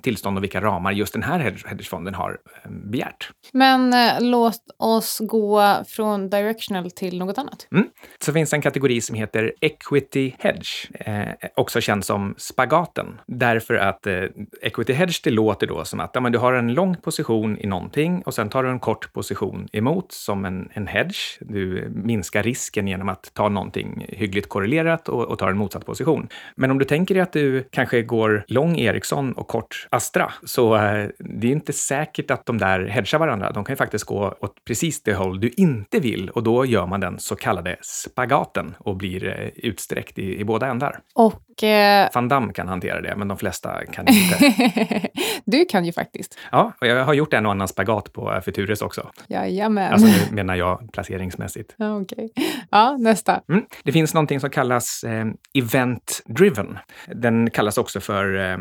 tillstånd 0.02 0.38
och 0.38 0.44
vilka 0.44 0.62
ramar 0.62 0.92
just 0.92 1.14
den 1.14 1.24
här 1.24 1.40
hedgefonden 1.66 2.14
har 2.14 2.38
begärt. 2.70 3.30
Men 3.54 3.94
eh, 3.94 4.14
låt 4.20 4.62
oss 4.78 5.20
gå 5.20 5.84
från 5.88 6.30
directional 6.30 6.92
till 6.92 7.20
något 7.20 7.38
annat. 7.38 7.68
Mm. 7.72 7.88
Så 8.20 8.34
finns 8.34 8.54
en 8.54 8.62
kategori 8.62 9.02
som 9.02 9.16
heter 9.16 9.54
equity 9.62 10.34
hedge, 10.40 10.90
eh, 10.94 11.50
också 11.56 11.82
känd 11.82 12.06
som 12.06 12.36
spagaten. 12.38 13.20
Därför 13.28 13.74
att 13.74 14.08
eh, 14.08 14.24
equity 14.62 14.94
hedge, 14.94 15.22
det 15.24 15.32
låter 15.32 15.68
då 15.68 15.86
som 15.86 16.00
att 16.00 16.12
ja, 16.14 16.22
men 16.22 16.32
du 16.32 16.38
har 16.38 16.54
en 16.54 16.74
lång 16.74 16.96
position 16.96 17.58
i 17.58 17.68
någonting 17.68 18.22
och 18.26 18.34
sen 18.34 18.50
tar 18.50 18.64
du 18.64 18.70
en 18.70 18.80
kort 18.80 19.14
position 19.14 19.68
emot 19.72 20.12
som 20.12 20.46
en, 20.46 20.70
en 20.74 20.88
hedge. 20.88 21.38
Du 21.40 21.92
minskar 21.96 22.44
risken 22.44 22.88
genom 22.88 23.10
att 23.10 23.32
ta 23.34 23.50
någonting 23.50 24.06
hyggligt 24.10 24.50
korrelerat 24.50 25.10
och, 25.10 25.24
och 25.26 25.40
tar 25.40 25.50
en 25.50 25.58
motsatt 25.58 25.86
position. 25.86 26.28
Men 26.56 26.72
om 26.72 26.80
du 26.80 26.86
tänker 26.86 27.16
dig 27.16 27.22
att 27.22 27.34
du 27.34 27.68
kanske 27.72 28.02
går 28.02 28.46
lång 28.48 28.78
Ericsson 28.78 29.34
och 29.34 29.48
kort 29.48 29.88
Astra, 29.90 30.32
så 30.44 30.76
eh, 30.76 31.08
det 31.20 31.48
är 31.48 31.52
inte 31.52 31.74
säkert 31.74 32.32
att 32.32 32.46
de 32.46 32.58
där 32.58 32.86
hedgar 32.86 33.20
varandra. 33.20 33.52
De 33.52 33.64
kan 33.64 33.74
ju 33.74 33.78
faktiskt 33.78 34.06
gå 34.06 34.36
åt 34.42 34.66
precis 34.66 35.04
det 35.04 35.14
håll 35.14 35.40
du 35.40 35.50
inte 35.58 36.00
vill 36.00 36.30
och 36.30 36.44
då 36.44 36.66
gör 36.66 36.86
man 36.86 37.00
den 37.00 37.20
så 37.20 37.36
kallade 37.36 37.78
spagaten 37.82 38.76
och 38.80 38.98
blir 38.98 39.28
eh, 39.28 39.50
utsträckt 39.56 40.20
i, 40.20 40.40
i 40.40 40.46
båda 40.46 40.68
ändar. 40.68 41.00
Och... 41.16 41.64
Eh... 41.64 42.10
Van 42.14 42.28
Damme 42.28 42.54
kan 42.54 42.68
hantera 42.68 43.02
det, 43.02 43.16
men 43.16 43.28
de 43.28 43.38
flesta 43.38 43.86
kan 43.86 44.06
inte. 44.08 45.10
du 45.46 45.66
kan 45.66 45.86
ju 45.86 45.92
faktiskt. 45.92 46.38
Ja, 46.52 46.74
och 46.82 46.88
jag 46.88 47.06
har 47.06 47.14
gjort 47.14 47.34
en 47.34 47.46
och 47.46 47.52
annan 47.52 47.68
spagat 47.68 48.14
på 48.14 48.42
Futures 48.46 48.82
också. 48.82 49.10
Jajamän. 49.28 49.94
Alltså 49.94 50.08
nu 50.08 50.36
menar 50.36 50.56
jag 50.56 50.92
placeringsmässigt. 50.94 51.76
Okej. 51.80 52.32
Okay. 52.36 52.46
Ja, 52.72 52.98
nästa. 52.98 53.42
Mm. 53.50 53.66
Det 53.84 53.92
finns 53.92 54.14
någonting 54.14 54.40
som 54.40 54.50
kallas 54.50 55.04
eh, 55.04 55.26
event 55.54 56.22
driven. 56.30 56.78
Den 57.08 57.50
kallas 57.50 57.78
också 57.78 58.00
för 58.00 58.52
eh, 58.52 58.58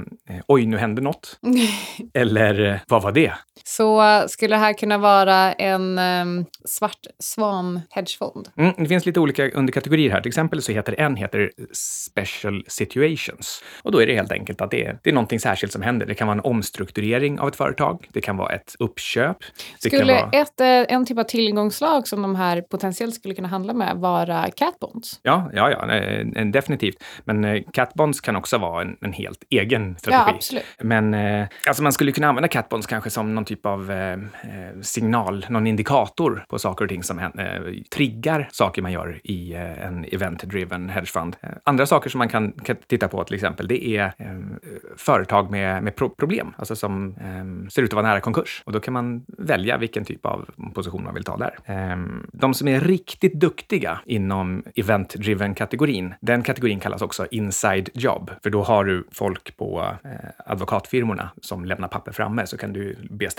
oj, 0.46 0.66
nu 0.66 0.76
hände 0.76 1.02
något. 1.02 1.38
Eller 2.14 2.64
eh, 2.64 2.78
vad 2.88 3.02
var 3.02 3.12
det? 3.12 3.32
Så 3.64 4.02
skulle 4.28 4.54
det 4.54 4.60
här 4.60 4.72
kunna 4.72 4.98
vara 4.98 5.52
en 5.52 5.98
um, 5.98 6.46
svart 6.64 7.06
svan 7.18 7.80
hedgefond? 7.90 8.48
Mm, 8.56 8.74
det 8.78 8.86
finns 8.86 9.06
lite 9.06 9.20
olika 9.20 9.50
underkategorier 9.50 10.10
här. 10.10 10.20
Till 10.20 10.28
exempel 10.28 10.62
så 10.62 10.72
heter 10.72 11.00
en 11.00 11.16
heter 11.16 11.50
special 11.72 12.64
situations. 12.68 13.62
Och 13.82 13.92
då 13.92 14.02
är 14.02 14.06
det 14.06 14.14
helt 14.14 14.32
enkelt 14.32 14.60
att 14.60 14.70
det 14.70 14.84
är, 14.84 14.98
det 15.02 15.10
är 15.10 15.14
någonting 15.14 15.40
särskilt 15.40 15.72
som 15.72 15.82
händer. 15.82 16.06
Det 16.06 16.14
kan 16.14 16.26
vara 16.26 16.38
en 16.38 16.44
omstrukturering 16.44 17.40
av 17.40 17.48
ett 17.48 17.56
företag. 17.56 18.08
Det 18.12 18.20
kan 18.20 18.36
vara 18.36 18.54
ett 18.54 18.74
uppköp. 18.78 19.36
Det 19.82 19.88
skulle 19.88 20.12
vara... 20.12 20.30
ett, 20.30 20.60
eh, 20.60 20.94
en 20.96 21.06
typ 21.06 21.18
av 21.18 21.24
tillgångslag 21.24 22.08
som 22.08 22.22
de 22.22 22.36
här 22.36 22.60
potentiellt 22.60 23.14
skulle 23.14 23.34
kunna 23.34 23.48
handla 23.48 23.72
med 23.72 23.96
vara 23.96 24.50
catbonds? 24.50 25.20
Ja, 25.22 25.50
ja, 25.54 25.70
ja 25.70 25.86
definitivt. 26.44 27.04
Men 27.24 27.57
catbonds 27.72 28.20
kan 28.20 28.36
också 28.36 28.58
vara 28.58 28.82
en, 28.82 28.96
en 29.00 29.12
helt 29.12 29.44
egen 29.50 29.96
strategi. 29.98 30.56
Ja. 30.56 30.84
Men 30.84 31.14
eh, 31.14 31.46
alltså 31.66 31.82
man 31.82 31.92
skulle 31.92 32.12
kunna 32.12 32.28
använda 32.28 32.48
catbonds 32.48 32.86
kanske 32.86 33.10
som 33.10 33.34
någon 33.34 33.44
typ 33.44 33.66
av 33.66 33.90
eh, 33.90 34.18
signal, 34.82 35.46
någon 35.48 35.66
indikator 35.66 36.44
på 36.48 36.58
saker 36.58 36.84
och 36.84 36.88
ting 36.88 37.02
som 37.02 37.18
eh, 37.18 37.26
triggar 37.94 38.48
saker 38.52 38.82
man 38.82 38.92
gör 38.92 39.20
i 39.24 39.54
eh, 39.54 39.86
en 39.86 40.04
event-driven 40.04 40.88
hedgefund. 40.88 41.36
Andra 41.64 41.86
saker 41.86 42.10
som 42.10 42.18
man 42.18 42.28
kan, 42.28 42.52
kan, 42.52 42.76
titta 42.86 43.08
på 43.08 43.24
till 43.24 43.34
exempel, 43.34 43.68
det 43.68 43.86
är 43.86 44.12
företag 44.96 45.50
med, 45.50 45.82
med 45.82 45.96
pro 45.96 46.08
problem, 46.08 46.54
alltså 46.58 46.76
som 46.76 47.14
ser 47.70 47.82
ut 47.82 47.90
att 47.90 47.94
vara 47.94 48.06
nära 48.06 48.20
konkurs. 48.20 48.62
Och 48.64 48.72
då 48.72 48.80
kan 48.80 48.94
man 48.94 49.24
välja 49.38 49.76
vilken 49.76 50.04
typ 50.04 50.26
av 50.26 50.50
position 50.74 51.04
man 51.04 51.14
vill 51.14 51.24
ta 51.24 51.36
där. 51.36 51.54
de 52.32 52.54
som 52.54 52.68
är 52.68 52.80
riktigt 52.80 53.40
duktiga 53.40 54.00
inom 54.06 54.62
event-driven-kategorin, 54.74 56.14
den 56.20 56.42
kategorin 56.42 56.80
kallas 56.80 57.02
också 57.02 57.26
inside 57.48 57.88
job, 57.94 58.30
för 58.42 58.50
då 58.50 58.62
har 58.62 58.84
du 58.84 59.06
folk 59.12 59.56
på 59.56 59.96
advokatfirmorna 60.46 61.30
som 61.42 61.64
lämnar 61.64 61.88
papper 61.88 62.12
framme, 62.12 62.46
så 62.46 62.56
kan 62.56 62.72
du 62.72 62.96
be 63.10 63.30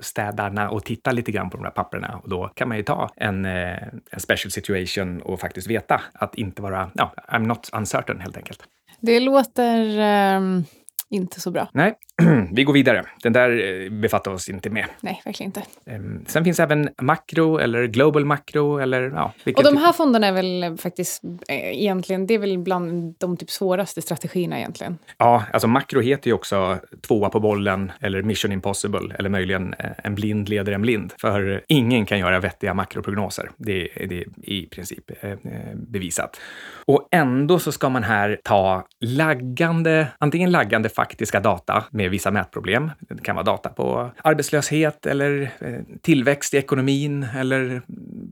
städarna 0.00 0.68
att 0.68 0.84
titta 0.84 1.12
lite 1.12 1.32
grann 1.32 1.50
på 1.50 1.56
de 1.56 1.62
där 1.62 1.70
papperna 1.70 2.20
och 2.22 2.28
då 2.28 2.48
kan 2.48 2.68
man 2.68 2.76
ju 2.76 2.82
ta 2.82 3.10
en, 3.16 3.44
eh, 3.44 3.78
en 4.10 4.20
special 4.20 4.50
situation 4.50 5.22
och 5.22 5.40
faktiskt 5.40 5.66
veta 5.66 6.00
att 6.12 6.34
inte 6.34 6.62
vara, 6.62 6.90
ja, 6.94 7.14
I'm 7.28 7.46
not 7.46 7.70
uncertain 7.72 8.20
helt 8.20 8.36
enkelt. 8.36 8.62
Det 9.00 9.20
låter 9.20 9.98
um 10.36 10.64
inte 11.12 11.40
så 11.40 11.50
bra. 11.50 11.68
Nej, 11.72 11.94
vi 12.52 12.64
går 12.64 12.72
vidare. 12.72 13.04
Den 13.22 13.32
där 13.32 13.82
eh, 13.84 13.90
befattar 13.90 14.30
oss 14.30 14.48
inte 14.48 14.70
med. 14.70 14.86
Nej, 15.00 15.22
verkligen 15.24 15.48
inte. 15.48 15.62
Ehm, 15.86 16.24
sen 16.26 16.44
finns 16.44 16.60
även 16.60 16.88
makro 17.02 17.58
eller 17.58 17.86
global 17.86 18.24
makro 18.24 18.78
eller 18.78 19.02
ja. 19.02 19.32
Och 19.56 19.64
de 19.64 19.76
här 19.76 19.86
typ... 19.86 19.96
fonderna 19.96 20.26
är 20.26 20.32
väl 20.32 20.76
faktiskt 20.78 21.24
eh, 21.48 21.78
egentligen, 21.80 22.26
det 22.26 22.34
är 22.34 22.38
väl 22.38 22.58
bland 22.58 23.14
de 23.18 23.36
typ 23.36 23.50
svåraste 23.50 24.02
strategierna 24.02 24.58
egentligen. 24.58 24.98
Ja, 25.18 25.44
alltså 25.52 25.68
makro 25.68 26.00
heter 26.00 26.30
ju 26.30 26.34
också 26.34 26.78
tvåa 27.06 27.28
på 27.28 27.40
bollen 27.40 27.92
eller 28.00 28.22
mission 28.22 28.52
impossible 28.52 29.14
eller 29.18 29.28
möjligen 29.28 29.74
eh, 29.78 29.90
en 30.04 30.14
blind 30.14 30.48
leder 30.48 30.72
en 30.72 30.82
blind. 30.82 31.12
För 31.20 31.62
ingen 31.68 32.06
kan 32.06 32.18
göra 32.18 32.40
vettiga 32.40 32.74
makroprognoser. 32.74 33.50
Det, 33.56 33.88
det 34.08 34.18
är 34.18 34.24
i 34.50 34.66
princip 34.66 35.04
bevisat. 35.74 36.40
Och 36.86 37.08
ändå 37.10 37.58
så 37.58 37.72
ska 37.72 37.88
man 37.88 38.02
här 38.02 38.38
ta 38.44 38.86
laggande, 39.00 40.06
antingen 40.18 40.50
laggande 40.50 40.88
faktiska 40.88 41.40
data 41.40 41.84
med 42.02 42.10
vissa 42.10 42.30
mätproblem. 42.30 42.90
Det 42.98 43.22
kan 43.22 43.36
vara 43.36 43.44
data 43.44 43.68
på 43.68 44.10
arbetslöshet 44.24 45.06
eller 45.06 45.50
eh, 45.60 45.80
tillväxt 46.00 46.54
i 46.54 46.56
ekonomin 46.56 47.26
eller 47.36 47.82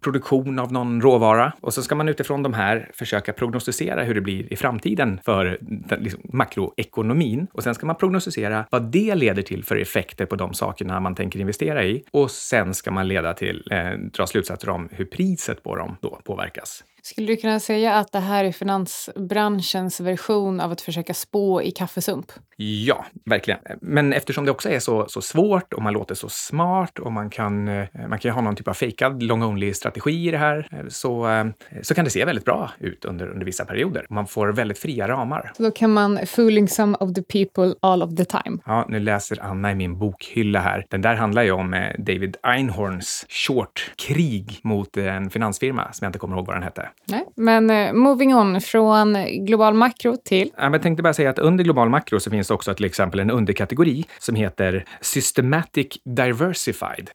produktion 0.01 0.59
av 0.59 0.73
någon 0.73 1.01
råvara. 1.01 1.53
Och 1.61 1.75
så 1.75 1.83
ska 1.83 1.95
man 1.95 2.09
utifrån 2.09 2.43
de 2.43 2.55
här 2.55 2.91
försöka 2.95 3.33
prognostisera 3.33 4.03
hur 4.03 4.15
det 4.15 4.21
blir 4.21 4.53
i 4.53 4.57
framtiden 4.57 5.21
för 5.25 5.59
den, 5.61 6.03
liksom, 6.03 6.21
makroekonomin. 6.33 7.47
Och 7.53 7.63
sen 7.63 7.75
ska 7.75 7.87
man 7.87 7.97
prognostisera 7.97 8.65
vad 8.71 8.83
det 8.93 9.15
leder 9.15 9.43
till 9.43 9.65
för 9.65 9.77
effekter 9.77 10.27
på 10.27 10.37
de 10.37 10.55
sakerna 10.55 11.01
man 11.01 11.15
tänker 11.15 11.41
investera 11.41 11.85
i. 11.85 12.05
Och 12.11 12.31
sen 12.31 12.75
ska 12.75 12.91
man 12.91 13.09
leda 13.09 13.35
till, 13.35 13.69
eh, 13.71 13.91
dra 14.17 14.27
slutsatser 14.27 14.69
om 14.69 14.89
hur 14.93 15.05
priset 15.05 15.63
på 15.63 15.77
dem 15.77 15.97
då 16.01 16.21
påverkas. 16.25 16.85
Skulle 17.03 17.27
du 17.27 17.37
kunna 17.37 17.61
säga 17.61 17.95
att 17.95 18.13
det 18.13 18.19
här 18.19 18.45
är 18.45 18.53
finansbranschens 18.53 20.01
version 20.01 20.61
av 20.61 20.73
att 20.73 20.81
försöka 20.81 21.15
spå 21.15 21.63
i 21.63 21.71
kaffesump? 21.71 22.33
Ja, 22.63 23.07
verkligen. 23.25 23.61
Men 23.81 24.13
eftersom 24.13 24.45
det 24.45 24.51
också 24.51 24.71
är 24.71 24.79
så, 24.79 25.07
så 25.09 25.23
svårt 25.23 25.73
och 25.73 25.83
man 25.83 25.93
låter 25.93 26.15
så 26.15 26.29
smart 26.29 26.99
och 26.99 27.13
man 27.13 27.31
kan, 27.31 27.69
eh, 27.69 27.87
man 28.09 28.19
kan 28.19 28.31
ha 28.31 28.41
någon 28.41 28.57
typ 28.57 28.69
av 28.69 28.75
fejkad 28.75 29.23
long-only-strategi 29.23 30.29
i 30.29 30.31
det 30.31 30.39
här, 30.39 30.69
eh, 30.73 30.89
så, 30.89 31.29
eh, 31.29 31.47
så 31.83 31.95
kan 31.95 32.05
det 32.05 32.11
se 32.11 32.25
väldigt 32.25 32.45
bra 32.45 32.71
ut 32.79 33.05
under, 33.05 33.29
under 33.29 33.47
vissa 33.47 33.65
perioder. 33.65 34.07
Man 34.11 34.27
får 34.27 34.49
väldigt 34.49 34.79
fria 34.79 35.09
ramar. 35.09 35.53
Så 35.57 35.63
då 35.63 35.71
kan 35.71 35.93
man 35.93 36.27
fooling 36.27 36.69
some 36.69 36.97
of 37.01 37.15
the 37.15 37.23
people 37.23 37.75
all 37.81 38.03
of 38.03 38.17
the 38.17 38.25
time. 38.25 38.59
Ja, 38.67 38.87
nu 38.89 39.01
läser 39.01 39.43
Anna 39.43 39.73
i 39.73 39.75
min 39.75 39.99
bokhylla 39.99 40.61
här. 40.61 40.87
Den 40.91 41.03
där 41.03 41.15
handlar 41.15 41.43
ju 41.43 41.51
om 41.51 41.91
David 41.99 42.37
Einhorns 42.43 43.27
short-krig 43.29 44.61
mot 44.63 44.97
en 44.97 45.31
finansfirma 45.31 45.93
som 45.93 46.05
jag 46.05 46.09
inte 46.09 46.19
kommer 46.19 46.37
ihåg 46.37 46.47
vad 46.47 46.57
den 46.57 46.63
hette. 46.63 46.89
Nej, 47.09 47.25
men 47.37 47.71
uh, 47.71 47.93
moving 47.93 48.35
on 48.35 48.61
från 48.61 49.17
global 49.47 49.75
makro 49.75 50.17
till? 50.25 50.51
Ja, 50.57 50.71
jag 50.73 50.83
tänkte 50.83 51.03
bara 51.03 51.15
säga 51.15 51.31
att 51.31 51.39
under 51.39 51.65
global 51.65 51.89
makro 51.89 52.21
så 52.21 52.31
finns 52.31 52.49
det 52.49 52.55
också 52.55 52.75
till 52.75 52.85
exempel 52.85 53.21
en 53.21 53.31
underkategori 53.31 54.05
som 54.19 54.35
heter 54.35 54.85
Systematic 55.01 55.89
Diversified. 56.05 57.11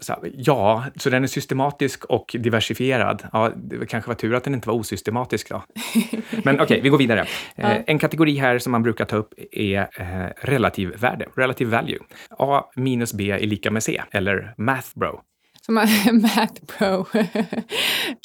Så, 0.00 0.14
ja, 0.32 0.84
så 0.96 1.10
den 1.10 1.22
är 1.22 1.26
systematisk 1.26 2.04
och 2.04 2.36
diversifierad. 2.38 3.28
Ja, 3.32 3.52
det 3.56 3.86
kanske 3.86 4.08
var 4.08 4.14
tur 4.14 4.34
att 4.34 4.44
den 4.44 4.54
inte 4.54 4.68
var 4.68 4.74
osystematisk 4.74 5.48
då. 5.48 5.62
Men 6.44 6.54
okej, 6.54 6.64
okay, 6.64 6.80
vi 6.80 6.88
går 6.88 6.98
vidare. 6.98 7.26
Eh, 7.56 7.76
en 7.86 7.98
kategori 7.98 8.36
här 8.36 8.58
som 8.58 8.72
man 8.72 8.82
brukar 8.82 9.04
ta 9.04 9.16
upp 9.16 9.34
är 9.52 9.80
eh, 9.80 10.46
relativ 10.48 10.96
värde, 10.96 11.26
relative 11.36 11.76
value. 11.76 11.98
A 12.30 12.64
minus 12.76 13.12
B 13.12 13.30
är 13.30 13.46
lika 13.46 13.70
med 13.70 13.82
C, 13.82 14.02
eller 14.10 14.54
math 14.56 14.88
bro. 14.94 15.20
Som 15.66 15.74
Math 16.12 16.62
bro. 16.78 17.06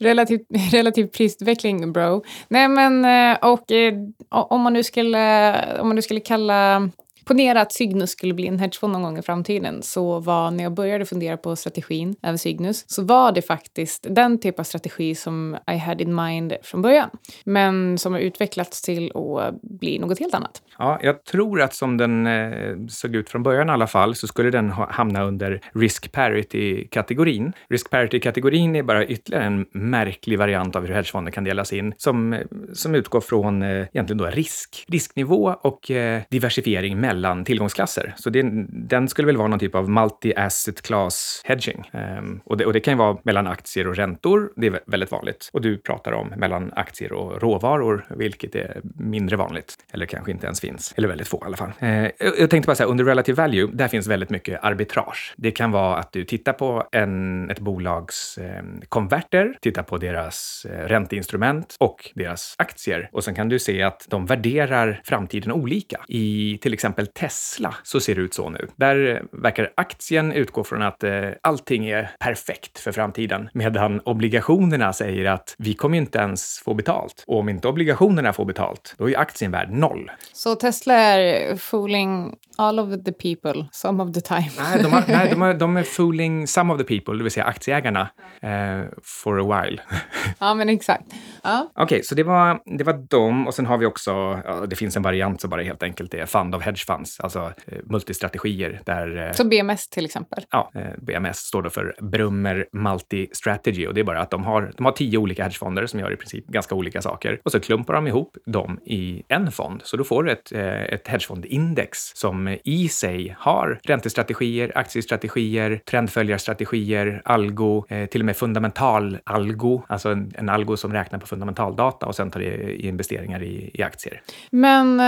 relativ, 0.01 0.39
relativ 0.71 1.07
prisutveckling 1.07 1.93
bro. 1.93 2.23
Nej 2.47 2.67
men 2.67 3.05
eh, 3.05 3.37
och 3.51 3.71
eh, 3.71 3.93
om 4.29 4.61
man 4.61 4.73
nu 4.73 4.83
skulle, 4.83 5.55
om 5.79 5.87
man 5.87 5.95
nu 5.95 6.01
skulle 6.01 6.19
kalla 6.19 6.89
ponera 7.25 7.61
att 7.61 7.73
Cygnus 7.73 8.11
skulle 8.11 8.33
bli 8.33 8.47
en 8.47 8.59
hedgefond 8.59 8.93
någon 8.93 9.03
gång 9.03 9.17
i 9.17 9.21
framtiden 9.21 9.81
så 9.83 10.19
var 10.19 10.51
när 10.51 10.63
jag 10.63 10.73
började 10.73 11.05
fundera 11.05 11.37
på 11.37 11.55
strategin 11.55 12.15
över 12.21 12.37
Cygnus 12.37 12.85
så 12.87 13.03
var 13.03 13.31
det 13.31 13.41
faktiskt 13.41 14.07
den 14.09 14.39
typ 14.39 14.59
av 14.59 14.63
strategi 14.63 15.15
som 15.15 15.57
I 15.71 15.77
had 15.77 16.01
in 16.01 16.15
mind 16.15 16.53
från 16.63 16.81
början. 16.81 17.09
Men 17.43 17.97
som 17.97 18.13
har 18.13 18.19
utvecklats 18.19 18.81
till 18.81 19.11
att 19.15 19.61
bli 19.61 19.99
något 19.99 20.19
helt 20.19 20.33
annat. 20.33 20.61
Ja, 20.77 20.99
jag 21.01 21.23
tror 21.23 21.61
att 21.61 21.73
som 21.73 21.97
den 21.97 22.27
eh, 22.27 22.77
såg 22.89 23.15
ut 23.15 23.29
från 23.29 23.43
början 23.43 23.69
i 23.69 23.71
alla 23.71 23.87
fall 23.87 24.15
så 24.15 24.27
skulle 24.27 24.49
den 24.49 24.69
ha, 24.69 24.91
hamna 24.91 25.23
under 25.23 25.61
risk 25.73 26.11
parity-kategorin. 26.11 27.53
Risk 27.69 27.89
parity-kategorin 27.89 28.75
är 28.75 28.83
bara 28.83 29.05
ytterligare 29.05 29.45
en 29.45 29.65
märklig 29.71 30.39
variant 30.39 30.75
av 30.75 30.85
hur 30.85 30.93
hedgefonder 30.93 31.31
kan 31.31 31.43
delas 31.43 31.73
in 31.73 31.93
som, 31.97 32.39
som 32.73 32.95
utgår 32.95 33.21
från 33.21 33.61
eh, 33.61 33.69
egentligen 33.69 34.17
då 34.17 34.25
risk, 34.25 34.85
risknivå 34.87 35.55
och 35.61 35.91
eh, 35.91 36.21
diversifiering 36.29 36.99
mellan 36.99 37.14
mellan 37.15 37.45
tillgångsklasser. 37.45 38.13
Så 38.17 38.29
det, 38.29 38.41
den 38.69 39.07
skulle 39.07 39.25
väl 39.25 39.37
vara 39.37 39.47
någon 39.47 39.59
typ 39.59 39.75
av 39.75 39.89
multi-asset 39.89 40.81
class 40.81 41.41
hedging. 41.45 41.89
Um, 41.93 42.41
och, 42.45 42.57
det, 42.57 42.65
och 42.65 42.73
det 42.73 42.79
kan 42.79 42.93
ju 42.93 42.97
vara 42.97 43.17
mellan 43.23 43.47
aktier 43.47 43.87
och 43.87 43.95
räntor. 43.95 44.51
Det 44.55 44.67
är 44.67 44.79
väldigt 44.85 45.11
vanligt. 45.11 45.49
Och 45.53 45.61
du 45.61 45.77
pratar 45.77 46.11
om 46.11 46.27
mellan 46.37 46.73
aktier 46.75 47.13
och 47.13 47.41
råvaror, 47.41 48.05
vilket 48.09 48.55
är 48.55 48.81
mindre 48.99 49.35
vanligt. 49.35 49.75
Eller 49.93 50.05
kanske 50.05 50.31
inte 50.31 50.45
ens 50.45 50.61
finns. 50.61 50.93
Eller 50.97 51.07
väldigt 51.07 51.27
få 51.27 51.37
i 51.37 51.45
alla 51.45 51.57
fall. 51.57 51.71
Uh, 51.83 52.07
jag 52.39 52.49
tänkte 52.49 52.67
bara 52.67 52.75
säga, 52.75 52.87
under 52.87 53.05
relative 53.05 53.43
value, 53.43 53.69
där 53.73 53.87
finns 53.87 54.07
väldigt 54.07 54.29
mycket 54.29 54.63
arbitrage. 54.63 55.33
Det 55.37 55.51
kan 55.51 55.71
vara 55.71 55.97
att 55.97 56.11
du 56.11 56.25
tittar 56.25 56.53
på 56.53 56.87
en, 56.91 57.49
ett 57.49 57.59
bolags 57.59 58.37
eh, 58.37 58.63
konverter, 58.89 59.57
tittar 59.61 59.83
på 59.83 59.97
deras 59.97 60.65
eh, 60.69 60.87
ränteinstrument 60.87 61.75
och 61.79 62.11
deras 62.15 62.55
aktier. 62.57 63.09
Och 63.11 63.23
sen 63.23 63.35
kan 63.35 63.49
du 63.49 63.59
se 63.59 63.83
att 63.83 64.05
de 64.09 64.25
värderar 64.25 65.01
framtiden 65.03 65.51
olika. 65.51 65.97
I 66.07 66.57
till 66.61 66.73
exempel 66.73 67.04
Tesla 67.05 67.75
så 67.83 67.99
ser 67.99 68.15
det 68.15 68.21
ut 68.21 68.33
så 68.33 68.49
nu. 68.49 68.67
Där 68.75 69.23
verkar 69.31 69.71
aktien 69.77 70.31
utgå 70.31 70.63
från 70.63 70.81
att 70.81 71.03
eh, 71.03 71.29
allting 71.41 71.89
är 71.89 72.11
perfekt 72.19 72.79
för 72.79 72.91
framtiden, 72.91 73.49
medan 73.53 73.99
obligationerna 73.99 74.93
säger 74.93 75.25
att 75.25 75.55
vi 75.57 75.73
kommer 75.73 75.97
inte 75.97 76.17
ens 76.17 76.59
få 76.59 76.73
betalt. 76.73 77.23
Och 77.27 77.39
om 77.39 77.49
inte 77.49 77.67
obligationerna 77.67 78.33
får 78.33 78.45
betalt, 78.45 78.95
då 78.97 79.09
är 79.09 79.17
aktien 79.17 79.51
värd 79.51 79.71
noll. 79.71 80.11
Så 80.33 80.55
Tesla 80.55 80.93
är 80.93 81.55
fooling 81.55 82.35
all 82.57 82.79
of 82.79 83.03
the 83.03 83.11
people 83.11 83.67
some 83.71 84.03
of 84.03 84.11
the 84.13 84.21
time? 84.21 84.51
Nej, 84.57 84.83
de, 84.83 84.93
har, 84.93 85.03
nej, 85.07 85.29
de, 85.29 85.41
har, 85.41 85.53
de 85.53 85.77
är 85.77 85.83
fooling 85.83 86.47
some 86.47 86.73
of 86.73 86.79
the 86.79 86.83
people, 86.83 87.17
det 87.17 87.23
vill 87.23 87.31
säga 87.31 87.45
aktieägarna, 87.45 88.09
eh, 88.41 88.81
for 89.03 89.39
a 89.39 89.61
while. 89.63 89.81
ja, 90.39 90.53
men 90.53 90.69
exakt. 90.69 91.03
Ja. 91.43 91.71
Okej, 91.73 91.83
okay, 91.83 92.03
så 92.03 92.15
det 92.15 92.23
var, 92.23 92.59
det 92.77 92.83
var 92.83 92.93
dem 92.93 93.47
och 93.47 93.53
sen 93.53 93.65
har 93.65 93.77
vi 93.77 93.85
också, 93.85 94.11
ja, 94.45 94.65
det 94.67 94.75
finns 94.75 94.97
en 94.97 95.03
variant 95.03 95.41
som 95.41 95.49
bara 95.49 95.61
helt 95.61 95.83
enkelt 95.83 96.13
är 96.13 96.25
fund 96.25 96.55
of 96.55 96.63
hedge 96.63 96.85
funds, 96.95 97.19
alltså 97.19 97.53
eh, 97.65 97.77
multistrategier 97.83 98.81
där... 98.85 99.27
Eh, 99.27 99.31
så 99.31 99.43
BMS 99.43 99.87
till 99.87 100.05
exempel? 100.05 100.43
Ja, 100.51 100.71
eh, 100.75 100.81
BMS 100.97 101.37
står 101.37 101.61
då 101.61 101.69
för 101.69 101.95
Brummer 102.01 102.65
Multi 102.71 103.27
Strategy 103.31 103.87
och 103.87 103.93
det 103.93 103.99
är 103.99 104.03
bara 104.03 104.21
att 104.21 104.29
de 104.29 104.43
har, 104.43 104.71
de 104.77 104.85
har 104.85 104.91
tio 104.91 105.17
olika 105.17 105.43
hedgefonder 105.43 105.85
som 105.85 105.99
gör 105.99 106.13
i 106.13 106.15
princip 106.15 106.47
ganska 106.47 106.75
olika 106.75 107.01
saker 107.01 107.39
och 107.43 107.51
så 107.51 107.59
klumpar 107.59 107.93
de 107.93 108.07
ihop 108.07 108.37
dem 108.45 108.79
i 108.85 109.23
en 109.27 109.51
fond. 109.51 109.81
Så 109.83 109.97
då 109.97 110.03
får 110.03 110.23
du 110.23 110.31
ett, 110.31 110.51
ett 110.51 111.07
hedgefondindex 111.07 112.11
som 112.15 112.57
i 112.63 112.89
sig 112.89 113.35
har 113.39 113.79
räntestrategier, 113.83 114.71
aktiestrategier, 114.75 115.81
trendföljarstrategier, 115.85 117.21
algo, 117.25 117.85
till 118.11 118.21
och 118.21 118.25
med 118.25 118.37
fundamental 118.37 119.17
algo, 119.23 119.83
alltså 119.87 120.09
en, 120.09 120.31
en 120.37 120.49
algo 120.49 120.77
som 120.77 120.93
räknar 120.93 121.19
på 121.19 121.27
fundamentaldata 121.27 122.05
och 122.05 122.15
sen 122.15 122.31
tar 122.31 122.39
det 122.39 122.45
i 122.45 122.87
investeringar 122.87 123.43
i, 123.43 123.71
i 123.73 123.83
aktier. 123.83 124.21
Men 124.51 124.99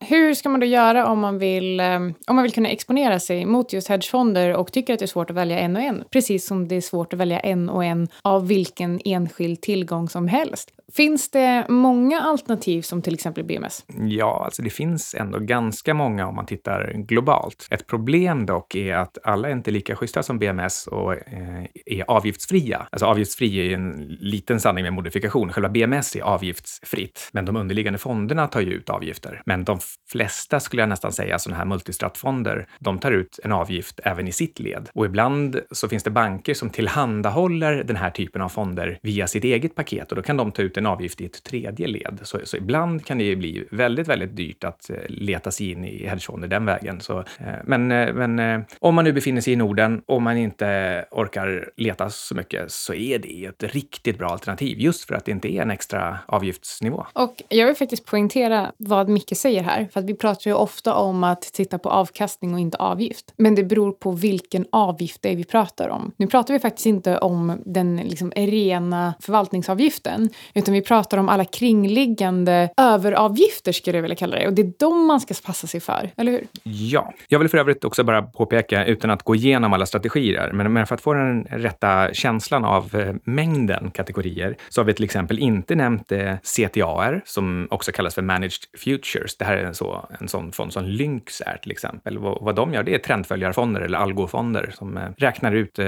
hur 0.00 0.34
ska 0.34 0.48
man 0.48 0.60
då 0.60 0.66
göra 0.66 1.06
om 1.06 1.18
man, 1.18 1.31
vill, 1.38 1.80
eh, 1.80 1.96
om 1.96 2.14
man 2.26 2.42
vill 2.42 2.52
kunna 2.52 2.68
exponera 2.68 3.20
sig 3.20 3.44
mot 3.44 3.72
just 3.72 3.88
hedgefonder 3.88 4.56
och 4.56 4.72
tycker 4.72 4.92
att 4.92 4.98
det 4.98 5.04
är 5.04 5.06
svårt 5.06 5.30
att 5.30 5.36
välja 5.36 5.58
en 5.58 5.76
och 5.76 5.82
en? 5.82 6.04
Precis 6.10 6.46
som 6.46 6.68
det 6.68 6.76
är 6.76 6.80
svårt 6.80 7.12
att 7.12 7.18
välja 7.18 7.40
en 7.40 7.68
och 7.68 7.84
en 7.84 8.08
av 8.22 8.48
vilken 8.48 9.00
enskild 9.04 9.60
tillgång 9.60 10.08
som 10.08 10.28
helst. 10.28 10.70
Finns 10.92 11.30
det 11.30 11.66
många 11.68 12.20
alternativ 12.20 12.82
som 12.82 13.02
till 13.02 13.14
exempel 13.14 13.44
BMS? 13.44 13.84
Ja, 13.98 14.42
alltså 14.44 14.62
det 14.62 14.70
finns 14.70 15.14
ändå 15.14 15.38
ganska 15.38 15.94
många 15.94 16.26
om 16.26 16.34
man 16.34 16.46
tittar 16.46 16.92
globalt. 16.94 17.66
Ett 17.70 17.86
problem 17.86 18.46
dock 18.46 18.74
är 18.74 18.94
att 18.94 19.18
alla 19.24 19.48
är 19.48 19.52
inte 19.52 19.70
lika 19.70 19.96
schyssta 19.96 20.22
som 20.22 20.38
BMS 20.38 20.86
och 20.86 21.12
eh, 21.12 21.64
är 21.86 22.04
avgiftsfria. 22.10 22.86
Alltså 22.92 23.06
avgiftsfri 23.06 23.58
är 23.58 23.74
en 23.74 24.16
liten 24.20 24.60
sanning 24.60 24.84
med 24.84 24.92
modifikation. 24.92 25.52
Själva 25.52 25.68
BMS 25.68 26.16
är 26.16 26.20
avgiftsfritt, 26.22 27.30
men 27.32 27.44
de 27.44 27.56
underliggande 27.56 27.98
fonderna 27.98 28.46
tar 28.46 28.60
ju 28.60 28.72
ut 28.72 28.90
avgifter. 28.90 29.42
Men 29.46 29.64
de 29.64 29.78
flesta 30.10 30.60
skulle 30.60 30.82
jag 30.82 30.88
nästan 30.88 31.12
säga, 31.12 31.38
sådana 31.38 31.58
här 31.58 31.64
multistratfonder, 31.64 32.66
de 32.78 32.98
tar 32.98 33.12
ut 33.12 33.38
en 33.44 33.52
avgift 33.52 34.00
även 34.04 34.28
i 34.28 34.32
sitt 34.32 34.60
led. 34.60 34.88
Och 34.94 35.06
ibland 35.06 35.60
så 35.70 35.88
finns 35.88 36.02
det 36.02 36.10
banker 36.10 36.54
som 36.54 36.70
tillhandahåller 36.70 37.84
den 37.84 37.96
här 37.96 38.10
typen 38.10 38.42
av 38.42 38.48
fonder 38.48 38.98
via 39.02 39.26
sitt 39.26 39.44
eget 39.44 39.74
paket 39.74 40.12
och 40.12 40.16
då 40.16 40.22
kan 40.22 40.36
de 40.36 40.52
ta 40.52 40.62
ut 40.62 40.76
en 40.76 40.81
en 40.82 40.86
avgift 40.86 41.20
i 41.20 41.24
ett 41.24 41.42
tredje 41.42 41.86
led. 41.86 42.18
Så, 42.22 42.38
så 42.44 42.56
ibland 42.56 43.04
kan 43.04 43.18
det 43.18 43.24
ju 43.24 43.36
bli 43.36 43.64
väldigt, 43.70 44.08
väldigt 44.08 44.36
dyrt 44.36 44.64
att 44.64 44.90
eh, 44.90 44.96
leta 45.08 45.50
sig 45.50 45.70
in 45.70 45.84
i 45.84 46.06
hedgefonder 46.06 46.48
den 46.48 46.64
vägen. 46.64 47.00
Så, 47.00 47.18
eh, 47.18 47.24
men 47.64 47.92
eh, 47.92 48.14
men 48.14 48.64
om 48.78 48.94
man 48.94 49.04
nu 49.04 49.12
befinner 49.12 49.40
sig 49.40 49.52
i 49.52 49.56
Norden 49.56 50.02
och 50.06 50.22
man 50.22 50.36
inte 50.36 51.04
orkar 51.10 51.70
leta 51.76 52.10
så 52.10 52.34
mycket 52.34 52.72
så 52.72 52.94
är 52.94 53.18
det 53.18 53.44
ett 53.44 53.74
riktigt 53.74 54.18
bra 54.18 54.28
alternativ 54.28 54.80
just 54.80 55.04
för 55.04 55.14
att 55.14 55.24
det 55.24 55.30
inte 55.30 55.52
är 55.52 55.62
en 55.62 55.70
extra 55.70 56.18
avgiftsnivå. 56.26 57.06
Och 57.12 57.42
jag 57.48 57.66
vill 57.66 57.76
faktiskt 57.76 58.06
poängtera 58.06 58.72
vad 58.76 59.08
Micke 59.08 59.36
säger 59.36 59.62
här, 59.62 59.88
för 59.92 60.00
att 60.00 60.06
vi 60.06 60.14
pratar 60.14 60.50
ju 60.50 60.54
ofta 60.54 60.94
om 60.94 61.24
att 61.24 61.42
titta 61.42 61.78
på 61.78 61.90
avkastning 61.90 62.54
och 62.54 62.60
inte 62.60 62.78
avgift. 62.78 63.34
Men 63.36 63.54
det 63.54 63.64
beror 63.64 63.92
på 63.92 64.12
vilken 64.12 64.66
avgift 64.72 65.22
det 65.22 65.32
är 65.32 65.36
vi 65.36 65.44
pratar 65.44 65.88
om. 65.88 66.12
Nu 66.16 66.26
pratar 66.26 66.54
vi 66.54 66.60
faktiskt 66.60 66.86
inte 66.86 67.18
om 67.18 67.62
den 67.66 67.96
liksom 67.96 68.32
rena 68.36 69.14
förvaltningsavgiften, 69.20 70.30
utan 70.62 70.74
vi 70.74 70.82
pratar 70.82 71.18
om 71.18 71.28
alla 71.28 71.44
kringliggande 71.44 72.70
överavgifter 72.76 73.72
skulle 73.72 73.96
jag 73.96 74.02
vilja 74.02 74.16
kalla 74.16 74.36
det. 74.36 74.46
Och 74.46 74.52
det 74.52 74.62
är 74.62 74.72
de 74.78 75.06
man 75.06 75.20
ska 75.20 75.34
passa 75.46 75.66
sig 75.66 75.80
för, 75.80 76.10
eller 76.16 76.32
hur? 76.32 76.46
Ja. 76.62 77.12
Jag 77.28 77.38
vill 77.38 77.48
för 77.48 77.58
övrigt 77.58 77.84
också 77.84 78.04
bara 78.04 78.22
påpeka, 78.22 78.84
utan 78.84 79.10
att 79.10 79.22
gå 79.22 79.34
igenom 79.34 79.72
alla 79.72 79.86
strategier, 79.86 80.52
men, 80.52 80.86
för 80.86 80.94
att 80.94 81.00
få 81.00 81.14
den 81.14 81.44
rätta 81.44 82.14
känslan 82.14 82.64
av 82.64 82.94
eh, 82.94 83.14
mängden 83.24 83.90
kategorier, 83.90 84.56
så 84.68 84.80
har 84.80 84.86
vi 84.86 84.94
till 84.94 85.04
exempel 85.04 85.38
inte 85.38 85.74
nämnt 85.74 86.12
eh, 86.12 86.34
CTAR, 86.42 87.22
som 87.24 87.68
också 87.70 87.92
kallas 87.92 88.14
för 88.14 88.22
Managed 88.22 88.62
Futures. 88.78 89.36
Det 89.36 89.44
här 89.44 89.56
är 89.56 89.64
en, 89.64 89.74
så, 89.74 90.08
en 90.20 90.28
sån 90.28 90.52
fond 90.52 90.72
som 90.72 90.84
Lynx 90.84 91.40
är 91.40 91.56
till 91.62 91.70
exempel. 91.70 92.18
Vad, 92.18 92.38
vad 92.40 92.54
de 92.54 92.74
gör, 92.74 92.82
det 92.82 92.94
är 92.94 92.98
trendföljarfonder 92.98 93.80
eller 93.80 93.98
algofonder 93.98 94.70
som 94.74 94.96
eh, 94.96 95.02
räknar 95.16 95.52
ut, 95.52 95.78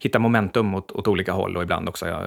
hittar 0.00 0.18
momentum 0.18 0.74
åt, 0.74 0.92
åt 0.92 1.08
olika 1.08 1.32
håll 1.32 1.56
och 1.56 1.62
ibland 1.62 1.88
också 1.88 2.06
ja, 2.06 2.22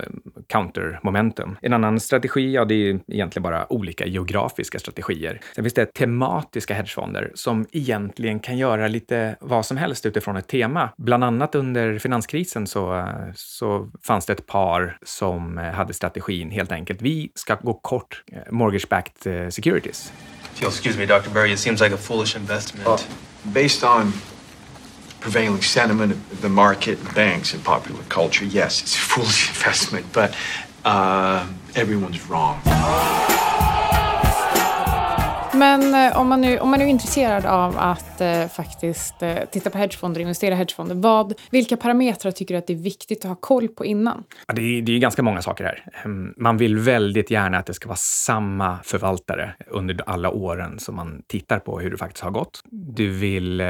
counter 0.47 0.99
momentum. 1.03 1.57
En 1.61 1.73
annan 1.73 1.88
strategi, 1.97 2.51
ja, 2.51 2.65
det 2.65 2.73
är 2.73 2.99
egentligen 3.07 3.43
bara 3.43 3.73
olika 3.73 4.05
geografiska 4.05 4.79
strategier. 4.79 5.41
Sen 5.55 5.63
finns 5.63 5.73
det 5.73 5.93
tematiska 5.93 6.73
hedgefonder 6.73 7.31
som 7.35 7.65
egentligen 7.71 8.39
kan 8.39 8.57
göra 8.57 8.87
lite 8.87 9.35
vad 9.41 9.65
som 9.65 9.77
helst 9.77 10.05
utifrån 10.05 10.37
ett 10.37 10.47
tema. 10.47 10.89
Bland 10.97 11.23
annat 11.23 11.55
under 11.55 11.99
finanskrisen 11.99 12.67
så, 12.67 13.09
så 13.35 13.91
fanns 14.03 14.25
det 14.25 14.33
ett 14.33 14.47
par 14.47 14.97
som 15.03 15.57
hade 15.57 15.93
strategin 15.93 16.51
helt 16.51 16.71
enkelt. 16.71 17.01
Vi 17.01 17.31
ska 17.35 17.55
gå 17.55 17.73
kort 17.73 18.23
eh, 18.31 18.51
mortgage-backed 18.51 19.43
eh, 19.43 19.49
securities. 19.49 20.13
Excuse 20.61 20.99
me, 20.99 21.05
Dr. 21.05 21.29
Berry, 21.33 21.53
it 21.53 21.59
seems 21.59 21.81
like 21.81 21.95
a 21.95 21.97
foolish 21.97 22.35
investment. 22.35 22.87
Uh, 22.87 22.97
based 23.53 23.83
on 23.83 24.13
prevailing 25.19 25.61
sentiment 25.61 26.11
of 26.11 26.41
the 26.41 26.49
market, 26.49 26.97
banks, 27.15 27.53
and 27.53 27.63
popular 27.63 28.03
culture, 28.09 28.45
yes, 28.45 28.81
it's 28.81 28.95
a 28.95 28.99
foolish 28.99 29.49
investment, 29.55 30.05
but 30.13 30.35
uh, 30.85 31.45
everyone's 31.75 32.29
wrong. 32.29 32.59
Men 35.53 36.11
eh, 36.11 36.19
om 36.19 36.27
man, 36.27 36.41
nu, 36.41 36.59
om 36.59 36.69
man 36.69 36.79
nu 36.79 36.85
är 36.85 36.89
intresserad 36.89 37.45
av 37.45 37.77
att 37.77 38.21
eh, 38.21 38.47
faktiskt 38.47 39.23
eh, 39.23 39.35
titta 39.51 39.69
på 39.69 39.77
hedgefonder, 39.77 40.21
investera 40.21 40.53
i 40.53 40.57
hedgefonder, 40.57 40.95
vad, 40.95 41.33
vilka 41.51 41.77
parametrar 41.77 42.31
tycker 42.31 42.53
du 42.53 42.59
att 42.59 42.67
det 42.67 42.73
är 42.73 42.77
viktigt 42.77 43.25
att 43.25 43.29
ha 43.29 43.35
koll 43.35 43.67
på 43.67 43.85
innan? 43.85 44.23
Ja, 44.47 44.53
det, 44.53 44.61
är, 44.61 44.81
det 44.81 44.91
är 44.91 44.99
ganska 44.99 45.23
många 45.23 45.41
saker 45.41 45.63
här. 45.63 45.85
Ehm, 46.05 46.33
man 46.37 46.57
vill 46.57 46.77
väldigt 46.77 47.31
gärna 47.31 47.57
att 47.57 47.65
det 47.65 47.73
ska 47.73 47.87
vara 47.87 47.97
samma 47.97 48.77
förvaltare 48.83 49.53
under 49.67 50.01
alla 50.05 50.29
åren 50.29 50.79
som 50.79 50.95
man 50.95 51.21
tittar 51.27 51.59
på 51.59 51.79
hur 51.79 51.91
det 51.91 51.97
faktiskt 51.97 52.23
har 52.23 52.31
gått. 52.31 52.61
Du 52.71 53.09
vill... 53.09 53.61
Eh... 53.61 53.67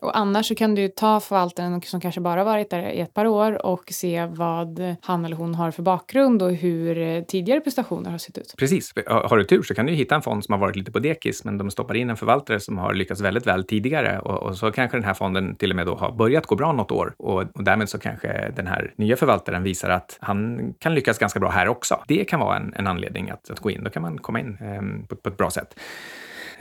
Och 0.00 0.18
annars 0.18 0.48
så 0.48 0.54
kan 0.54 0.74
du 0.74 0.88
ta 0.88 1.20
förvaltaren 1.20 1.82
som 1.82 2.00
kanske 2.00 2.20
bara 2.20 2.44
varit 2.44 2.70
där 2.70 2.90
i 2.90 3.00
ett 3.00 3.14
par 3.14 3.26
år 3.26 3.66
och 3.66 3.84
se 3.90 4.26
vad 4.26 4.96
han 5.02 5.24
eller 5.24 5.36
hon 5.36 5.54
har 5.54 5.70
för 5.70 5.82
bakgrund 5.82 6.42
och 6.42 6.52
hur 6.52 6.98
eh, 6.98 7.22
tidigare 7.22 7.60
prestationer 7.60 8.10
har 8.10 8.18
sett 8.18 8.38
ut. 8.38 8.54
Precis. 8.58 8.92
Har 9.06 9.36
du 9.36 9.44
tur 9.44 9.62
så 9.62 9.74
kan 9.74 9.86
du 9.86 9.92
hitta 9.92 10.14
en 10.14 10.22
fond 10.22 10.44
som 10.44 10.52
har 10.52 10.60
varit 10.60 10.76
lite 10.76 10.92
på 10.92 10.98
det 10.98 11.11
lekis, 11.12 11.44
men 11.44 11.58
de 11.58 11.70
stoppar 11.70 11.94
in 11.94 12.10
en 12.10 12.16
förvaltare 12.16 12.60
som 12.60 12.78
har 12.78 12.94
lyckats 12.94 13.20
väldigt 13.20 13.46
väl 13.46 13.64
tidigare 13.64 14.18
och, 14.18 14.42
och 14.42 14.56
så 14.56 14.72
kanske 14.72 14.96
den 14.96 15.04
här 15.04 15.14
fonden 15.14 15.56
till 15.56 15.70
och 15.70 15.76
med 15.76 15.86
då 15.86 15.94
har 15.94 16.12
börjat 16.12 16.46
gå 16.46 16.56
bra 16.56 16.72
något 16.72 16.90
år 16.90 17.14
och, 17.18 17.44
och 17.54 17.64
därmed 17.64 17.88
så 17.88 17.98
kanske 17.98 18.52
den 18.56 18.66
här 18.66 18.92
nya 18.96 19.16
förvaltaren 19.16 19.62
visar 19.62 19.90
att 19.90 20.18
han 20.20 20.74
kan 20.78 20.94
lyckas 20.94 21.18
ganska 21.18 21.40
bra 21.40 21.50
här 21.50 21.68
också. 21.68 22.02
Det 22.08 22.24
kan 22.24 22.40
vara 22.40 22.56
en, 22.56 22.74
en 22.76 22.86
anledning 22.86 23.30
att, 23.30 23.50
att 23.50 23.60
gå 23.60 23.70
in. 23.70 23.84
Då 23.84 23.90
kan 23.90 24.02
man 24.02 24.18
komma 24.18 24.40
in 24.40 24.58
eh, 24.60 25.08
på, 25.08 25.16
på 25.16 25.28
ett 25.28 25.36
bra 25.36 25.50
sätt. 25.50 25.74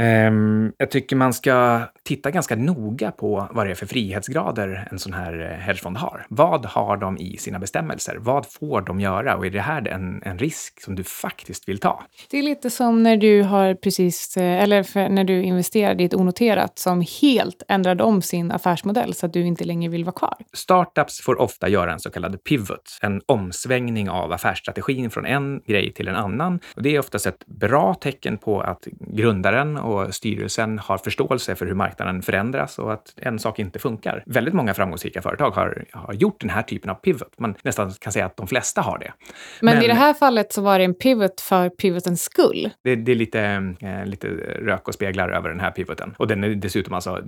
Um, 0.02 0.74
jag 0.78 0.92
tycker 0.92 1.16
man 1.16 1.34
ska 1.34 1.82
titta 2.04 2.32
ganska 2.32 2.56
noga 2.56 3.12
på 3.12 3.48
vad 3.52 3.68
det 3.68 3.72
är 3.72 3.76
för 3.76 3.86
frihetsgrader 3.86 4.88
en 4.92 5.00
sån 5.00 5.14
här 5.14 5.52
eh, 5.52 5.58
hedgefond 5.58 5.98
har. 5.98 6.26
Vad 6.30 6.66
har 6.66 6.98
de 6.98 7.18
i 7.18 7.38
sina 7.38 7.60
bestämmelser? 7.60 8.18
Vad 8.20 8.46
får 8.46 8.82
de 8.82 9.00
göra? 9.00 9.38
Och 9.38 9.46
är 9.46 9.50
det 9.50 9.62
här 9.62 9.88
en, 9.88 10.24
en 10.24 10.40
risk 10.40 10.82
som 10.82 10.96
du 10.96 11.04
faktiskt 11.04 11.70
vill 11.70 11.80
ta? 11.80 12.04
Det 12.30 12.38
är 12.38 12.44
lite 12.44 12.70
som 12.70 13.04
när 13.04 13.18
du 13.18 13.44
har 13.44 13.74
precis, 13.74 14.38
eh, 14.38 14.64
eller 14.64 15.10
när 15.10 15.24
du 15.24 15.44
investerade 15.44 16.04
i 16.04 16.06
ett 16.06 16.14
onoterat 16.14 16.80
som 16.80 17.06
helt 17.22 17.64
ändrade 17.68 18.04
om 18.04 18.22
sin 18.22 18.52
affärsmodell 18.52 19.14
så 19.14 19.26
att 19.26 19.34
du 19.34 19.46
inte 19.46 19.64
längre 19.64 19.92
vill 19.92 20.04
vara 20.04 20.16
kvar. 20.16 20.36
Startups 20.54 21.22
får 21.22 21.42
ofta 21.42 21.70
göra 21.70 21.94
en 21.94 22.00
så 22.00 22.10
kallad 22.10 22.44
pivot, 22.44 22.98
en 23.02 23.22
omsvängning 23.26 24.10
av 24.10 24.32
affärsstrategin 24.32 25.10
från 25.10 25.26
en 25.26 25.62
grej 25.68 25.94
till 25.94 26.08
en 26.08 26.16
annan. 26.16 26.60
Och 26.76 26.84
det 26.84 26.96
är 26.96 27.00
oftast 27.00 27.26
ett 27.26 27.46
bra 27.46 27.94
tecken 27.94 28.38
på 28.38 28.62
att 28.62 28.88
grundaren 29.00 29.78
och 29.92 30.16
styrelsen 30.16 30.80
har 30.80 30.98
förståelse 30.98 31.56
för 31.56 31.66
hur 31.66 31.74
marknaden 31.74 32.22
förändras 32.22 32.80
och 32.80 32.94
att 32.94 33.14
en 33.18 33.40
sak 33.40 33.60
inte 33.60 33.80
funkar. 33.80 34.24
Väldigt 34.26 34.54
många 34.54 34.74
framgångsrika 34.74 35.22
företag 35.22 35.52
har, 35.52 35.86
har 35.92 36.14
gjort 36.14 36.42
den 36.42 36.50
här 36.50 36.62
typen 36.62 36.90
av 36.90 36.96
pivot. 36.96 37.40
Man 37.40 37.56
nästan 37.64 37.92
kan 37.92 38.14
säga 38.14 38.26
att 38.26 38.38
de 38.38 38.48
flesta 38.48 38.82
har 38.82 39.00
det. 39.00 39.14
Men, 39.62 39.76
Men 39.76 39.84
i 39.84 39.88
det 39.88 39.94
här 39.94 40.14
fallet 40.14 40.54
så 40.54 40.62
var 40.62 40.80
det 40.80 40.86
en 40.86 40.94
pivot 40.94 41.42
för 41.42 41.70
pivotens 41.70 42.24
skull. 42.24 42.70
Det, 42.84 42.96
det 42.96 43.12
är 43.12 43.16
lite, 43.16 43.42
eh, 43.82 44.06
lite 44.06 44.28
rök 44.62 44.88
och 44.88 44.94
speglar 44.94 45.30
över 45.30 45.50
den 45.50 45.60
här 45.60 45.72
pivoten. 45.72 46.16
Och 46.18 46.28
den 46.28 46.44
är 46.44 46.50
dessutom 46.50 46.94
alltså 46.94 47.20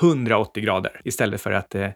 180 0.00 0.62
grader. 0.62 1.00
Istället 1.04 1.40
för 1.40 1.52
att 1.52 1.74
eh, 1.74 1.88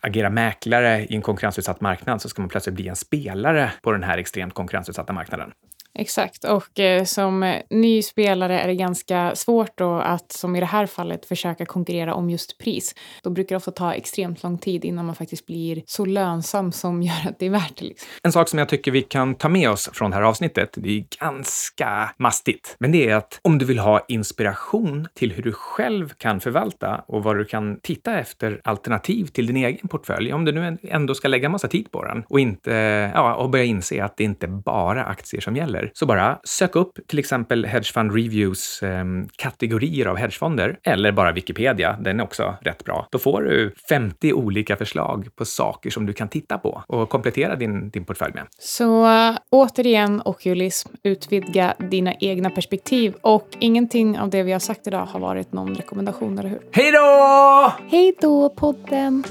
agera 0.00 0.30
mäklare 0.30 1.04
i 1.04 1.14
en 1.14 1.22
konkurrensutsatt 1.22 1.80
marknad 1.80 2.22
så 2.22 2.28
ska 2.28 2.42
man 2.42 2.48
plötsligt 2.48 2.74
bli 2.74 2.88
en 2.88 2.96
spelare 2.96 3.72
på 3.82 3.92
den 3.92 4.02
här 4.02 4.18
extremt 4.18 4.54
konkurrensutsatta 4.54 5.12
marknaden. 5.12 5.52
Exakt, 5.98 6.44
och 6.44 6.80
eh, 6.80 7.04
som 7.04 7.42
eh, 7.42 7.62
ny 7.70 8.02
spelare 8.02 8.60
är 8.60 8.68
det 8.68 8.74
ganska 8.74 9.34
svårt 9.34 9.78
då 9.78 9.94
att, 9.94 10.32
som 10.32 10.56
i 10.56 10.60
det 10.60 10.66
här 10.66 10.86
fallet, 10.86 11.26
försöka 11.26 11.66
konkurrera 11.66 12.14
om 12.14 12.30
just 12.30 12.58
pris. 12.58 12.94
Då 13.22 13.30
brukar 13.30 13.48
det 13.48 13.56
ofta 13.56 13.70
ta 13.70 13.94
extremt 13.94 14.42
lång 14.42 14.58
tid 14.58 14.84
innan 14.84 15.06
man 15.06 15.14
faktiskt 15.14 15.46
blir 15.46 15.82
så 15.86 16.04
lönsam 16.04 16.72
som 16.72 17.02
gör 17.02 17.28
att 17.28 17.38
det 17.38 17.46
är 17.46 17.50
värt 17.50 17.76
det. 17.76 17.84
Liksom. 17.84 18.08
En 18.22 18.32
sak 18.32 18.48
som 18.48 18.58
jag 18.58 18.68
tycker 18.68 18.90
vi 18.90 19.02
kan 19.02 19.34
ta 19.34 19.48
med 19.48 19.70
oss 19.70 19.90
från 19.92 20.10
det 20.10 20.16
här 20.16 20.22
avsnittet, 20.22 20.70
det 20.76 20.98
är 20.98 21.04
ganska 21.20 22.10
mastigt, 22.16 22.76
men 22.78 22.92
det 22.92 23.10
är 23.10 23.16
att 23.16 23.40
om 23.42 23.58
du 23.58 23.64
vill 23.64 23.78
ha 23.78 24.04
inspiration 24.08 25.08
till 25.14 25.32
hur 25.32 25.42
du 25.42 25.52
själv 25.52 26.08
kan 26.08 26.40
förvalta 26.40 27.04
och 27.08 27.22
vad 27.22 27.36
du 27.36 27.44
kan 27.44 27.80
titta 27.80 28.18
efter 28.18 28.60
alternativ 28.64 29.26
till 29.26 29.46
din 29.46 29.56
egen 29.56 29.88
portfölj, 29.88 30.32
om 30.32 30.44
du 30.44 30.52
nu 30.52 30.78
ändå 30.82 31.14
ska 31.14 31.28
lägga 31.28 31.48
massa 31.48 31.68
tid 31.68 31.90
på 31.90 32.04
den 32.04 32.24
och 32.28 32.40
inte, 32.40 32.70
ja, 33.14 33.34
och 33.34 33.50
börja 33.50 33.64
inse 33.64 34.04
att 34.04 34.16
det 34.16 34.24
inte 34.24 34.46
bara 34.46 35.04
är 35.04 35.10
aktier 35.10 35.40
som 35.40 35.56
gäller 35.56 35.85
så 35.92 36.06
bara 36.06 36.38
sök 36.44 36.76
upp 36.76 36.98
till 37.06 37.18
exempel 37.18 37.66
Hedge 37.66 37.92
Fund 37.92 38.14
Reviews 38.14 38.82
eh, 38.82 39.04
kategorier 39.36 40.06
av 40.06 40.16
hedgefonder 40.16 40.78
eller 40.82 41.12
bara 41.12 41.32
Wikipedia. 41.32 41.96
Den 42.00 42.20
är 42.20 42.24
också 42.24 42.54
rätt 42.60 42.84
bra. 42.84 43.08
Då 43.10 43.18
får 43.18 43.42
du 43.42 43.74
50 43.88 44.32
olika 44.32 44.76
förslag 44.76 45.28
på 45.36 45.44
saker 45.44 45.90
som 45.90 46.06
du 46.06 46.12
kan 46.12 46.28
titta 46.28 46.58
på 46.58 46.82
och 46.86 47.08
komplettera 47.08 47.56
din, 47.56 47.90
din 47.90 48.04
portfölj 48.04 48.32
med. 48.34 48.46
Så 48.58 49.06
uh, 49.06 49.36
återigen, 49.50 50.22
okulism, 50.24 50.88
utvidga 51.02 51.74
dina 51.78 52.14
egna 52.14 52.50
perspektiv 52.50 53.14
och 53.20 53.48
ingenting 53.58 54.18
av 54.18 54.30
det 54.30 54.42
vi 54.42 54.52
har 54.52 54.58
sagt 54.58 54.86
idag 54.86 55.06
har 55.06 55.20
varit 55.20 55.52
någon 55.52 55.74
rekommendation, 55.74 56.38
eller 56.38 56.48
hur? 56.48 56.60
Hej 56.72 56.92
då! 56.92 57.72
Hej 57.88 58.16
då, 58.20 58.48
podden! 58.48 59.24